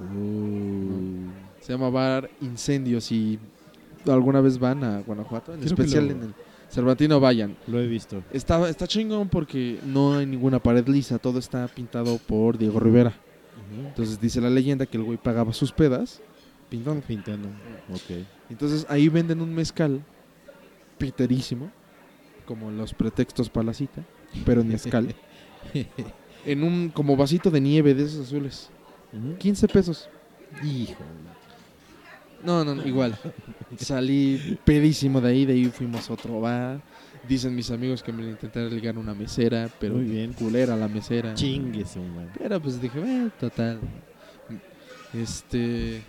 [0.00, 1.30] Uh.
[1.60, 3.04] Se llama Bar Incendios.
[3.04, 3.38] Si
[4.06, 6.34] alguna vez van a Guanajuato, en Creo especial lo- en el
[6.70, 7.56] Cervantino, vayan.
[7.66, 8.22] Lo he visto.
[8.32, 11.18] Está, está chingón porque no hay ninguna pared lisa.
[11.18, 13.14] Todo está pintado por Diego Rivera.
[13.86, 16.20] Entonces dice la leyenda que el güey pagaba sus pedas
[16.68, 17.02] pintando.
[17.06, 17.48] Pintando.
[17.92, 18.24] Ok.
[18.50, 20.02] Entonces ahí venden un mezcal
[20.98, 21.70] piterísimo,
[22.44, 24.04] como los pretextos para la cita,
[24.44, 25.14] pero en mezcal.
[26.44, 28.70] en un como vasito de nieve de esos azules.
[29.38, 30.08] 15 pesos.
[30.62, 31.02] Hijo.
[32.44, 33.16] No, no, no, igual.
[33.78, 36.80] Salí pedísimo de ahí, de ahí fuimos a otro bar.
[37.28, 40.32] Dicen mis amigos que me intentaron ligar una mesera, pero Muy bien.
[40.32, 41.34] culera la mesera.
[41.34, 42.30] Chingue su madre.
[42.38, 43.80] Pero pues dije, "Eh, total.
[45.12, 46.02] Este.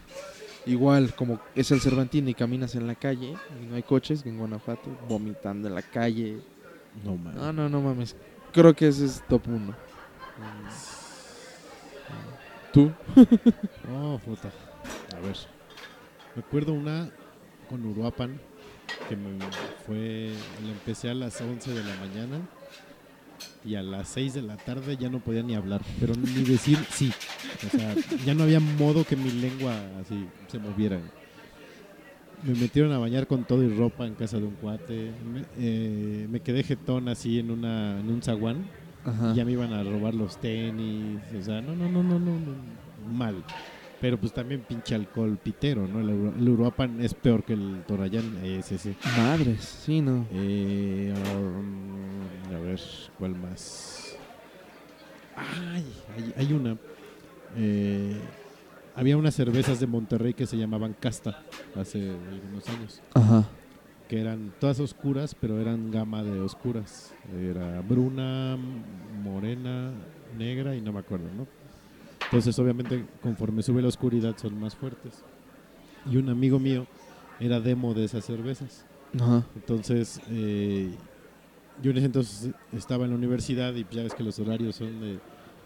[0.65, 4.37] Igual, como es el Cervantino y caminas en la calle y no hay coches en
[4.37, 6.39] Guanajuato, vomitando en la calle.
[7.05, 7.35] No mames.
[7.41, 8.15] No, no, no mames.
[8.51, 9.73] Creo que ese es top 1.
[12.73, 12.91] ¿Tú?
[13.89, 14.49] Oh, puta.
[15.15, 15.37] A ver.
[16.37, 17.09] Me acuerdo una
[17.67, 18.39] con Uruapan
[19.09, 19.39] que me
[19.87, 20.29] fue.
[20.63, 22.47] La empecé a las 11 de la mañana
[23.65, 26.77] y a las 6 de la tarde ya no podía ni hablar, pero ni decir
[26.91, 27.11] sí.
[27.65, 30.99] O sea, ya no había modo que mi lengua así se moviera.
[32.43, 35.11] Me metieron a bañar con todo y ropa en casa de un cuate.
[35.25, 38.63] Me, eh, me quedé jetón así en, una, en un zaguán.
[39.03, 39.33] Ajá.
[39.33, 41.19] Ya me iban a robar los tenis.
[41.35, 43.43] O sea, no, no, no, no, no, no, mal.
[43.99, 45.99] Pero pues también pinche alcohol pitero, ¿no?
[45.99, 48.95] El, Uru- el Uruapan es peor que el Torayán, ese sí.
[49.17, 50.27] Madres, sí, no.
[50.31, 52.79] Eh, um, a ver,
[53.17, 54.15] ¿cuál más?
[55.35, 55.85] Ay,
[56.15, 56.77] hay, hay una.
[57.55, 58.19] Eh,
[58.95, 61.41] había unas cervezas de Monterrey que se llamaban Casta
[61.75, 63.01] hace algunos años.
[63.15, 63.47] Ajá.
[64.07, 67.13] Que eran todas oscuras, pero eran gama de oscuras.
[67.35, 68.57] Era bruna,
[69.23, 69.91] morena,
[70.37, 71.47] negra y no me acuerdo, ¿no?
[72.27, 75.23] Entonces, obviamente, conforme sube la oscuridad son más fuertes.
[76.11, 76.85] Y un amigo mío
[77.39, 78.85] era demo de esas cervezas.
[79.19, 79.45] Ajá.
[79.55, 80.89] Entonces, eh,
[81.81, 84.99] yo en ese entonces estaba en la universidad y ya ves que los horarios son
[84.99, 85.19] de...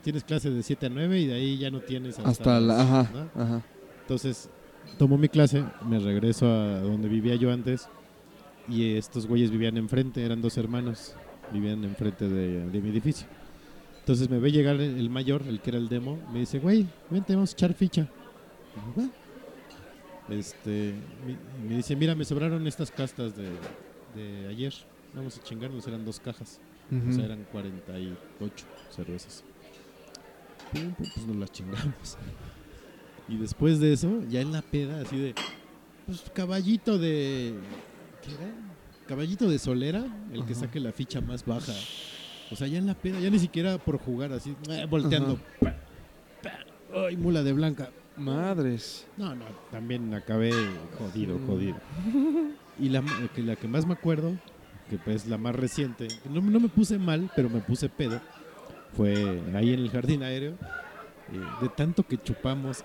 [0.03, 2.29] Tienes clase de 7 a 9 y de ahí ya no tienes hasta...
[2.29, 2.77] Hasta la.
[2.77, 3.11] las- Ajá.
[3.35, 3.41] ¿no?
[3.43, 3.61] Ajá.
[4.01, 4.49] Entonces,
[4.97, 7.87] tomo mi clase, me regreso a donde vivía yo antes
[8.67, 11.15] y estos güeyes vivían enfrente, eran dos hermanos,
[11.53, 13.27] vivían enfrente de, de mi edificio.
[14.11, 17.33] Entonces me ve llegar el mayor, el que era el demo, me dice, güey, vente,
[17.33, 18.09] vamos a echar ficha.
[20.27, 20.93] Este,
[21.25, 23.51] me, me dice, mira, me sobraron estas castas de,
[24.13, 24.73] de ayer,
[25.15, 26.59] vamos a chingarnos, eran dos cajas.
[26.91, 27.13] O Ujú.
[27.13, 29.45] sea, eran 48 cervezas.
[30.73, 32.17] Pum, pum, pues nos las chingamos.
[33.29, 35.35] Y después de eso, ya en la peda, así de.
[36.05, 37.53] Pues caballito de.
[38.21, 38.51] ¿Qué era?
[39.07, 40.03] Caballito de solera,
[40.33, 41.71] el que saque la ficha más baja.
[42.51, 45.37] O sea, ya en la peda, ya ni siquiera por jugar así, eh, volteando.
[45.61, 45.73] Pa,
[46.43, 46.51] pa,
[47.07, 47.89] Ay, mula de blanca.
[48.17, 49.07] Madres.
[49.17, 50.51] No, no, también acabé
[50.97, 51.77] jodido, jodido.
[52.77, 54.33] Y la, ma- que la que más me acuerdo,
[54.89, 58.19] que pues la más reciente, que no, no me puse mal, pero me puse pedo,
[58.97, 60.55] fue ahí en el jardín aéreo.
[61.31, 62.83] eh, de tanto que chupamos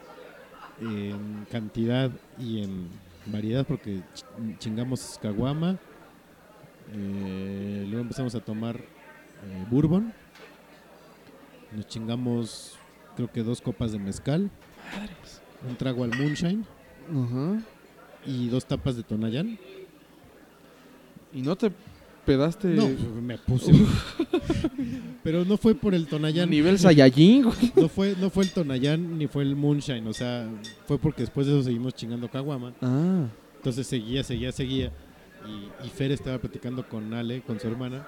[0.81, 2.89] en cantidad y en
[3.27, 5.77] variedad, porque ch- chingamos caguama,
[6.95, 8.81] eh, luego empezamos a tomar
[9.47, 10.13] eh, bourbon,
[11.73, 12.79] nos chingamos
[13.17, 14.51] creo que dos copas de mezcal,
[15.69, 16.65] un trago al moonshine
[18.27, 19.59] y dos tapas de Tonayán.
[21.33, 21.71] ¿Y no te
[22.25, 22.89] pedaste No,
[23.21, 23.73] me puse.
[25.23, 26.51] Pero no fue por el Tonayán.
[26.51, 27.73] nivel Saiyajin, güey?
[27.75, 30.07] No fue, no fue el Tonayán ni fue el Moonshine.
[30.07, 30.49] O sea,
[30.87, 32.73] fue porque después de eso seguimos chingando Caguama.
[32.81, 33.27] Ah.
[33.57, 34.93] Entonces seguía, seguía, seguía.
[35.47, 38.07] Y, y Fer estaba platicando con Ale, con su hermana.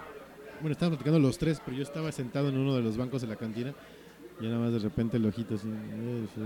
[0.60, 3.28] Bueno, estaban platicando los tres, pero yo estaba sentado en uno de los bancos de
[3.28, 3.74] la cantina.
[4.40, 5.66] Y nada más de repente el ojito así.
[5.68, 6.40] "Eh, sí".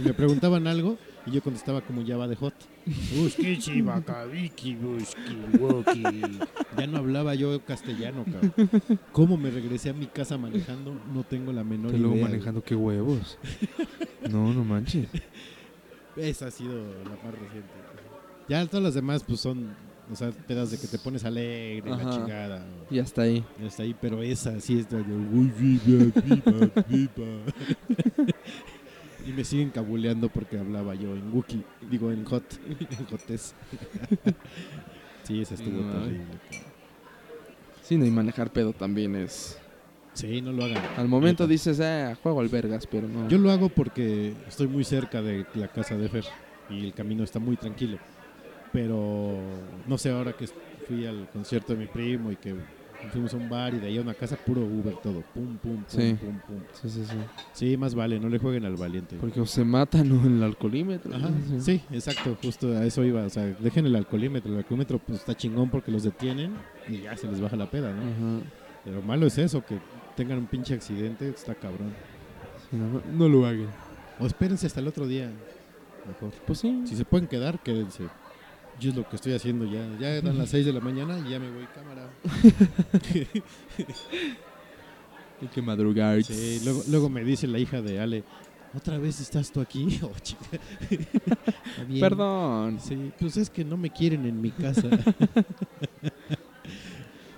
[0.00, 0.96] Y me preguntaban algo
[1.26, 2.54] y yo contestaba como ya va de hot.
[6.76, 8.98] Ya no hablaba yo castellano, cabrón.
[9.12, 10.94] ¿Cómo me regresé a mi casa manejando?
[11.12, 12.06] No tengo la menor Te idea.
[12.08, 13.38] luego manejando, qué huevos.
[14.30, 15.08] No, no manches.
[16.16, 16.74] Esa ha sido
[17.04, 17.68] la más reciente.
[18.48, 19.74] Ya todas las demás pues son,
[20.10, 22.10] o sea, pedas de que te pones alegre, la Ajá.
[22.10, 22.66] chingada.
[22.90, 23.44] Y hasta ahí.
[23.60, 25.02] Ya está ahí, pero esa sí es de.
[29.26, 33.54] Y me siguen cabuleando porque hablaba yo en Wookiee, digo en Hot, en Jotes.
[35.22, 36.26] Sí, esa estuvo No, terrible.
[37.82, 39.58] Sí, no, y manejar pedo también es.
[40.12, 40.82] Sí, no lo hagan.
[40.98, 43.26] Al momento dices, ah, juego al vergas, pero no.
[43.30, 46.24] Yo lo hago porque estoy muy cerca de la casa de Fer
[46.68, 47.96] y el camino está muy tranquilo.
[48.74, 49.38] Pero
[49.86, 50.48] no sé, ahora que
[50.88, 52.56] fui al concierto de mi primo y que
[53.12, 55.22] fuimos a un bar y de ahí a una casa, puro Uber todo.
[55.32, 56.16] Pum, pum, pum, Sí.
[56.20, 56.56] pum, pum.
[56.72, 57.16] Sí, sí, sí.
[57.52, 59.16] Sí, más vale, no le jueguen al valiente.
[59.20, 61.14] Porque o se matan o en el alcoholímetro.
[61.14, 61.30] Ajá,
[61.60, 63.22] sí, exacto, justo a eso iba.
[63.22, 64.50] O sea, dejen el alcoholímetro.
[64.50, 66.54] El alcoholímetro pues, está chingón porque los detienen
[66.88, 68.02] y ya se les baja la peda, ¿no?
[68.02, 68.44] Ajá.
[68.84, 69.78] Pero malo es eso, que
[70.16, 71.92] tengan un pinche accidente, está cabrón.
[72.68, 73.68] Sí, no, no lo hagan.
[74.18, 75.30] O espérense hasta el otro día,
[76.08, 76.32] mejor.
[76.44, 76.82] Pues sí.
[76.86, 78.04] Si se pueden quedar, quédense.
[78.80, 79.86] Yo es lo que estoy haciendo ya.
[79.98, 82.10] Ya dan las 6 de la mañana y ya me voy cámara.
[85.40, 86.22] Hay que madrugar.
[86.22, 88.24] Sí, luego, luego me dice la hija de Ale,
[88.76, 90.00] ¿otra vez estás tú aquí?
[90.02, 90.44] Oh, chica.
[92.00, 92.78] Perdón.
[92.80, 94.88] Sí, pues es que no me quieren en mi casa.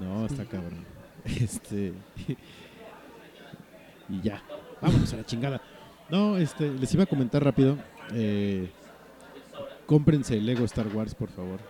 [0.00, 0.84] no, está cabrón.
[1.24, 1.92] Este.
[4.08, 4.42] y ya.
[4.80, 5.60] Vámonos a la chingada.
[6.08, 7.76] No, este, les iba a comentar rápido.
[8.12, 8.70] Eh,
[9.86, 11.60] cómprense el Lego Star Wars, por favor.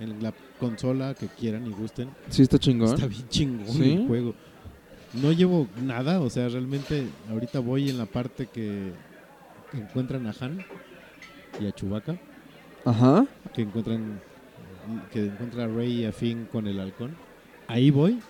[0.00, 2.10] En la consola que quieran y gusten.
[2.28, 2.94] Sí, está chingón.
[2.94, 3.92] Está bien chingón ¿Sí?
[3.92, 4.34] el juego.
[5.14, 8.92] No llevo nada, o sea, realmente ahorita voy en la parte que,
[9.72, 10.64] encuentran a Han
[11.60, 12.18] y a Chewbacca,
[12.84, 13.26] Ajá.
[13.54, 14.20] que encuentran
[15.12, 17.14] que encuentra a Rey y a Finn con el halcón.
[17.66, 18.20] Ahí voy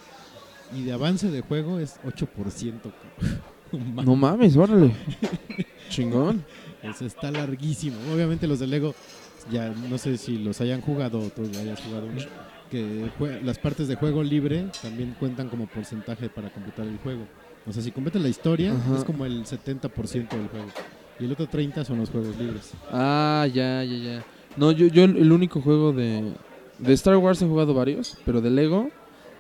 [0.77, 2.27] Y de avance de juego es 8%.
[2.81, 3.43] cabrón.
[4.05, 4.93] No mames, órale.
[5.91, 6.43] Chingón.
[6.83, 7.97] Eso está larguísimo.
[8.15, 8.95] Obviamente los de Lego,
[9.51, 12.21] ya no sé si los hayan jugado o tú hayas jugado uno,
[12.71, 13.11] que
[13.43, 17.27] las partes de juego libre también cuentan como porcentaje para completar el juego.
[17.67, 18.97] O sea, si completas la historia, Ajá.
[18.99, 20.67] es como el 70% del juego.
[21.21, 22.73] Y el otro 30% son los juegos libres.
[22.91, 24.25] Ah, ya, ya, ya.
[24.57, 26.33] No, yo, yo el único juego de,
[26.79, 28.91] de Star Wars he jugado varios, pero de Lego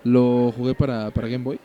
[0.05, 1.59] lo jugué para, para Game Boy.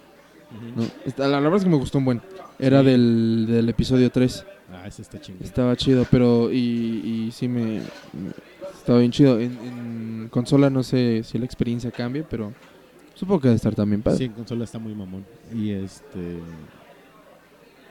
[0.75, 2.21] No, está- la, la verdad es que me gustó un buen.
[2.59, 2.85] Era Sí.
[2.87, 4.45] del, del episodio 3.
[4.71, 5.43] Ah, ese está chingón.
[5.43, 6.57] Estaba chido, pero y,
[7.27, 7.79] y sí me,
[8.13, 8.31] me-
[8.73, 9.39] estaba bien chido.
[9.39, 12.53] En, en consola no sé si la experiencia cambie, pero
[13.13, 14.17] supongo que debe estar también padre.
[14.17, 15.25] Sí, en consola está muy mamón.
[15.53, 16.39] Y este.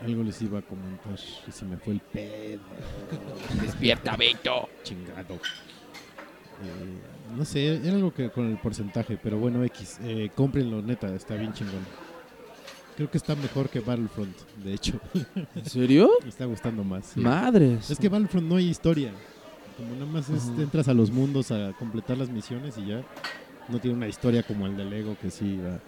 [0.04, 1.14] Algo les iba a comentar.
[1.46, 2.60] Y se me fue el pedo.
[3.62, 4.68] Despierta, Beto.
[4.82, 5.34] Chingado.
[5.34, 9.98] Eh, no sé, era algo que con el porcentaje, pero bueno, X.
[10.02, 11.86] Eh, cómprenlo, neta, está bien chingón.
[12.96, 15.00] Creo que está mejor que Battlefront, de hecho.
[15.54, 16.10] ¿En serio?
[16.22, 17.06] Me está gustando más.
[17.06, 17.20] sí.
[17.20, 17.90] Madres.
[17.90, 19.12] Es que Battlefront no hay historia.
[19.76, 23.02] Como nada más es- entras a los mundos a completar las misiones y ya.
[23.68, 25.78] No tiene una historia como el de Lego que sí va.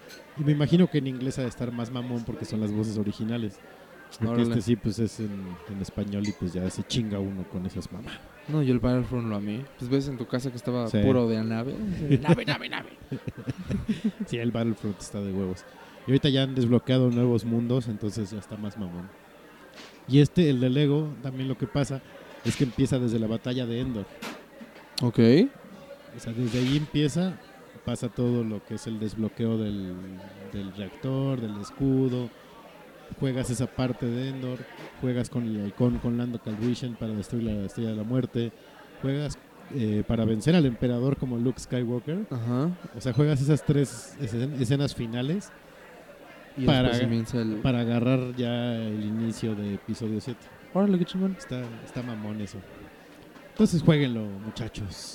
[0.41, 2.97] Y me imagino que en inglés ha de estar más mamón porque son las voces
[2.97, 3.59] originales.
[4.19, 4.49] Porque Órale.
[4.51, 5.31] este sí, pues es en,
[5.69, 8.13] en español y pues ya se chinga uno con esas mamás.
[8.47, 9.65] No, yo el Battlefront lo amé.
[9.79, 10.99] Pues ves en tu casa que estaba Sí.
[11.03, 11.75] puro de nave.
[12.23, 12.91] Nave, nave, nave.
[14.27, 15.65] Sí, el Battlefront está de huevos.
[16.07, 19.09] Y ahorita ya han desbloqueado nuevos mundos, entonces ya está más mamón.
[20.07, 22.03] Y este, el de Lego, también lo que pasa
[22.45, 24.07] es que empieza desde la batalla de Endor.
[25.03, 25.19] ok.
[26.17, 27.33] O sea, desde ahí empieza,
[27.85, 29.95] pasa todo lo que es el desbloqueo del,
[30.53, 32.31] del reactor, del escudo.
[33.19, 34.59] Juegas esa parte de Endor,
[35.01, 38.53] juegas con el halcón, con Lando Calrissian para destruir la estrella de la muerte.
[39.03, 39.39] Juegas
[39.75, 42.27] eh, para vencer al emperador como Luke Skywalker.
[42.31, 42.71] Ajá.
[42.97, 45.51] O sea, juegas esas tres escen- escenas finales
[46.57, 47.57] Y Para- después comienza el...
[47.57, 50.39] para agarrar ya el inicio de episodio 7.
[50.73, 51.35] Órale, qué chingón.
[51.39, 52.59] Está, está mamón eso.
[53.51, 55.15] Entonces jueguenlo, muchachos.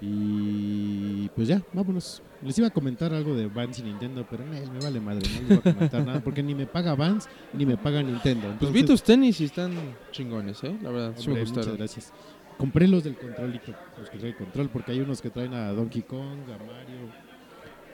[0.00, 2.22] Y pues ya, vámonos.
[2.42, 5.48] Les iba a comentar algo de Vans y Nintendo, pero eh, me vale madre, no
[5.48, 8.54] les voy a comentar nada, porque ni me paga Vans ni me paga Nintendo.
[8.60, 9.72] Pues vi tus tenis y están
[10.10, 10.76] chingones, ¿eh?
[10.82, 12.12] La verdad, sí me muchas gracias.
[12.58, 15.72] Compré los del controlito, los que traen el control, porque hay unos que traen a
[15.72, 17.23] Donkey Kong, a Mario.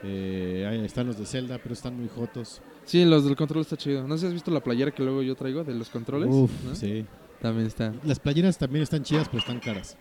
[0.03, 2.61] Eh, están los de Zelda, pero están muy jotos.
[2.85, 4.07] Sí, los del control está chido.
[4.07, 6.29] No sé si has visto la playera que luego yo traigo de los controles.
[6.31, 6.75] Uf, ¿no?
[6.75, 7.05] sí.
[7.41, 7.93] También está.
[8.03, 9.97] Las playeras también están chidas, pero están caras.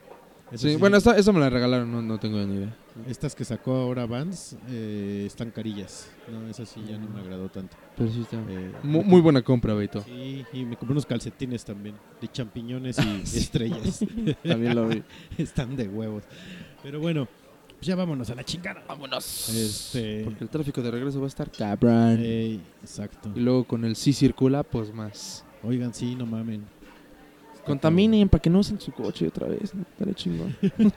[0.52, 2.76] Eso Sí, sí, bueno, esta, esa me la regalaron, no, no tengo ni idea.
[3.06, 6.10] Estas que sacó ahora Vans eh, están carillas.
[6.30, 7.76] No, esa sí ya no me agradó tanto.
[7.96, 8.36] Pero sí está.
[8.48, 10.02] Eh, Mu- Muy, buena compra, Beto.
[10.02, 14.04] Sí, y me compré unos calcetines también, de champiñones y estrellas.
[14.42, 15.02] También lo vi.
[15.38, 16.24] Están de huevos.
[16.82, 17.28] Pero bueno,
[17.80, 18.84] pues ya vámonos a la chingada.
[18.86, 19.48] Vámonos.
[19.48, 22.20] Este, Porque el tráfico de regreso va a estar cabrón.
[22.82, 23.30] exacto.
[23.34, 25.46] Y luego con el sí circula, pues más.
[25.62, 26.62] Oigan, sí, no mamen.
[27.64, 29.74] Contaminen para que no usen su coche otra vez.
[29.74, 29.82] ¿no?
[29.82, 30.56] Estaría chingón.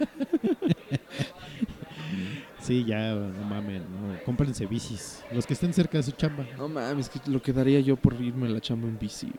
[2.59, 3.81] Sí, ya, no mamen.
[3.81, 4.23] No.
[4.23, 5.21] Cómprense bicis.
[5.33, 6.45] Los que estén cerca de su chamba.
[6.57, 9.29] No mames, que lo que daría yo por irme a la chamba en bici.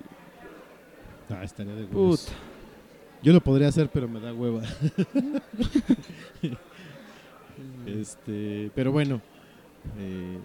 [1.30, 2.26] Ah, estaría de huevos.
[2.26, 2.36] Puta.
[3.22, 4.60] Yo lo podría hacer, pero me da hueva.
[7.86, 9.20] este, pero bueno,
[9.98, 10.38] eh,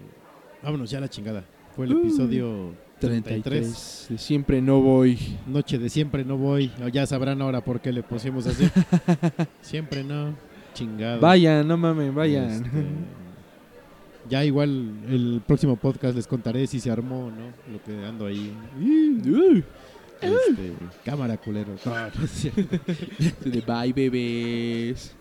[0.62, 1.44] vámonos ya a la chingada.
[1.74, 3.42] Fue el episodio 33.
[3.42, 4.06] 33.
[4.10, 5.18] De siempre no voy.
[5.46, 6.70] Noche de siempre no voy.
[6.92, 8.68] Ya sabrán ahora por qué le pusimos así.
[9.62, 10.34] siempre no.
[10.74, 11.20] Chingado.
[11.20, 12.50] Vayan, no mames, vayan.
[12.50, 12.68] Este,
[14.28, 17.46] ya igual el próximo podcast les contaré si se armó o no.
[17.72, 18.54] Lo que ando ahí.
[20.20, 20.72] Este,
[21.04, 21.74] cámara culero.
[23.66, 25.16] Bye, bebés.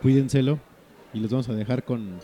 [0.00, 0.71] Cuídenselo.
[1.12, 2.18] Y los vamos a dejar con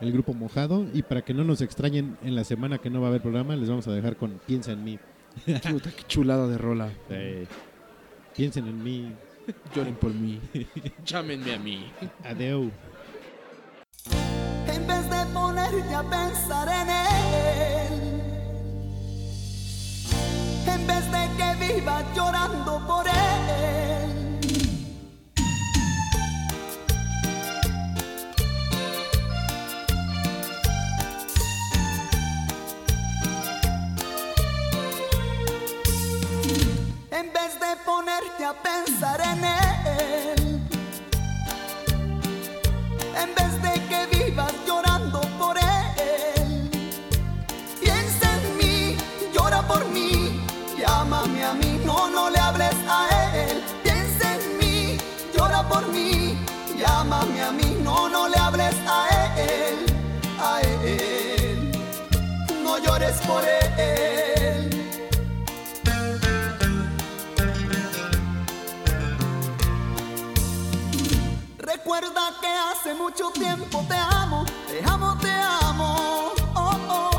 [0.00, 0.86] el grupo mojado.
[0.92, 3.56] Y para que no nos extrañen en la semana que no va a haber programa,
[3.56, 4.98] les vamos a dejar con Piensa en mí.
[5.70, 6.90] Puta, qué chulada de rola.
[7.10, 7.46] Eh,
[8.36, 9.12] piensen en mí.
[9.74, 10.40] Lloren por mí.
[11.04, 11.92] Llámenme a mí.
[12.24, 12.70] Adeu.
[14.66, 17.92] En vez de ponerte a pensar en él,
[20.66, 23.13] en vez de que vivas llorando por él.
[37.84, 40.60] Ponerte a pensar en él,
[43.22, 46.70] en vez de que vivas llorando por él.
[47.80, 48.96] Piensa en mí,
[49.34, 50.40] llora por mí,
[50.78, 53.00] llámame a mí, no, no le hables a
[53.34, 53.62] él.
[53.82, 54.98] Piensa en mí,
[55.36, 56.38] llora por mí,
[56.78, 59.86] llámame a mí, no, no le hables a él,
[60.40, 61.72] a él.
[62.84, 64.33] llores por él.
[72.84, 76.32] Hace mucho tiempo te amo, te amo, te amo.
[76.54, 77.10] Oh, oh,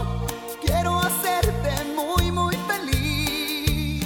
[0.61, 4.05] quiero hacerte muy, muy feliz.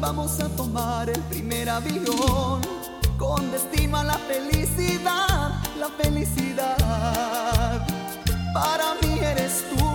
[0.00, 2.60] Vamos a tomar el primer avión
[3.16, 7.86] con destino a la felicidad, la felicidad.
[8.52, 9.89] Para mí eres tú.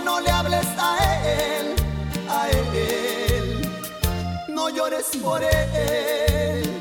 [0.00, 1.76] No le hables a él,
[2.28, 3.68] a él.
[4.48, 6.80] No llores por él.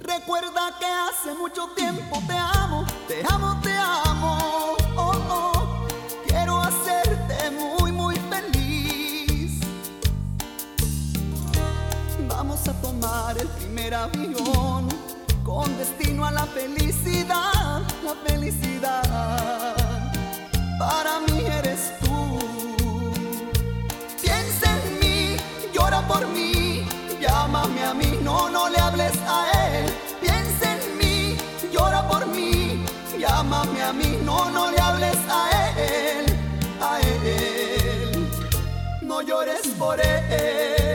[0.00, 4.55] Recuerda que hace mucho tiempo te amo, te amo, te amo.
[13.38, 14.88] El primer avión
[15.44, 19.74] con destino a la felicidad, la felicidad.
[20.78, 22.38] Para mí eres tú.
[24.20, 25.36] Piensa en mí,
[25.72, 26.84] llora por mí,
[27.20, 29.92] llámame a mí, no, no le hables a él.
[30.20, 31.36] Piensa en mí,
[31.72, 32.84] llora por mí,
[33.18, 35.42] llámame a mí, no, no le hables a
[35.78, 36.24] él,
[36.80, 38.28] a él.
[39.02, 40.85] No llores por él.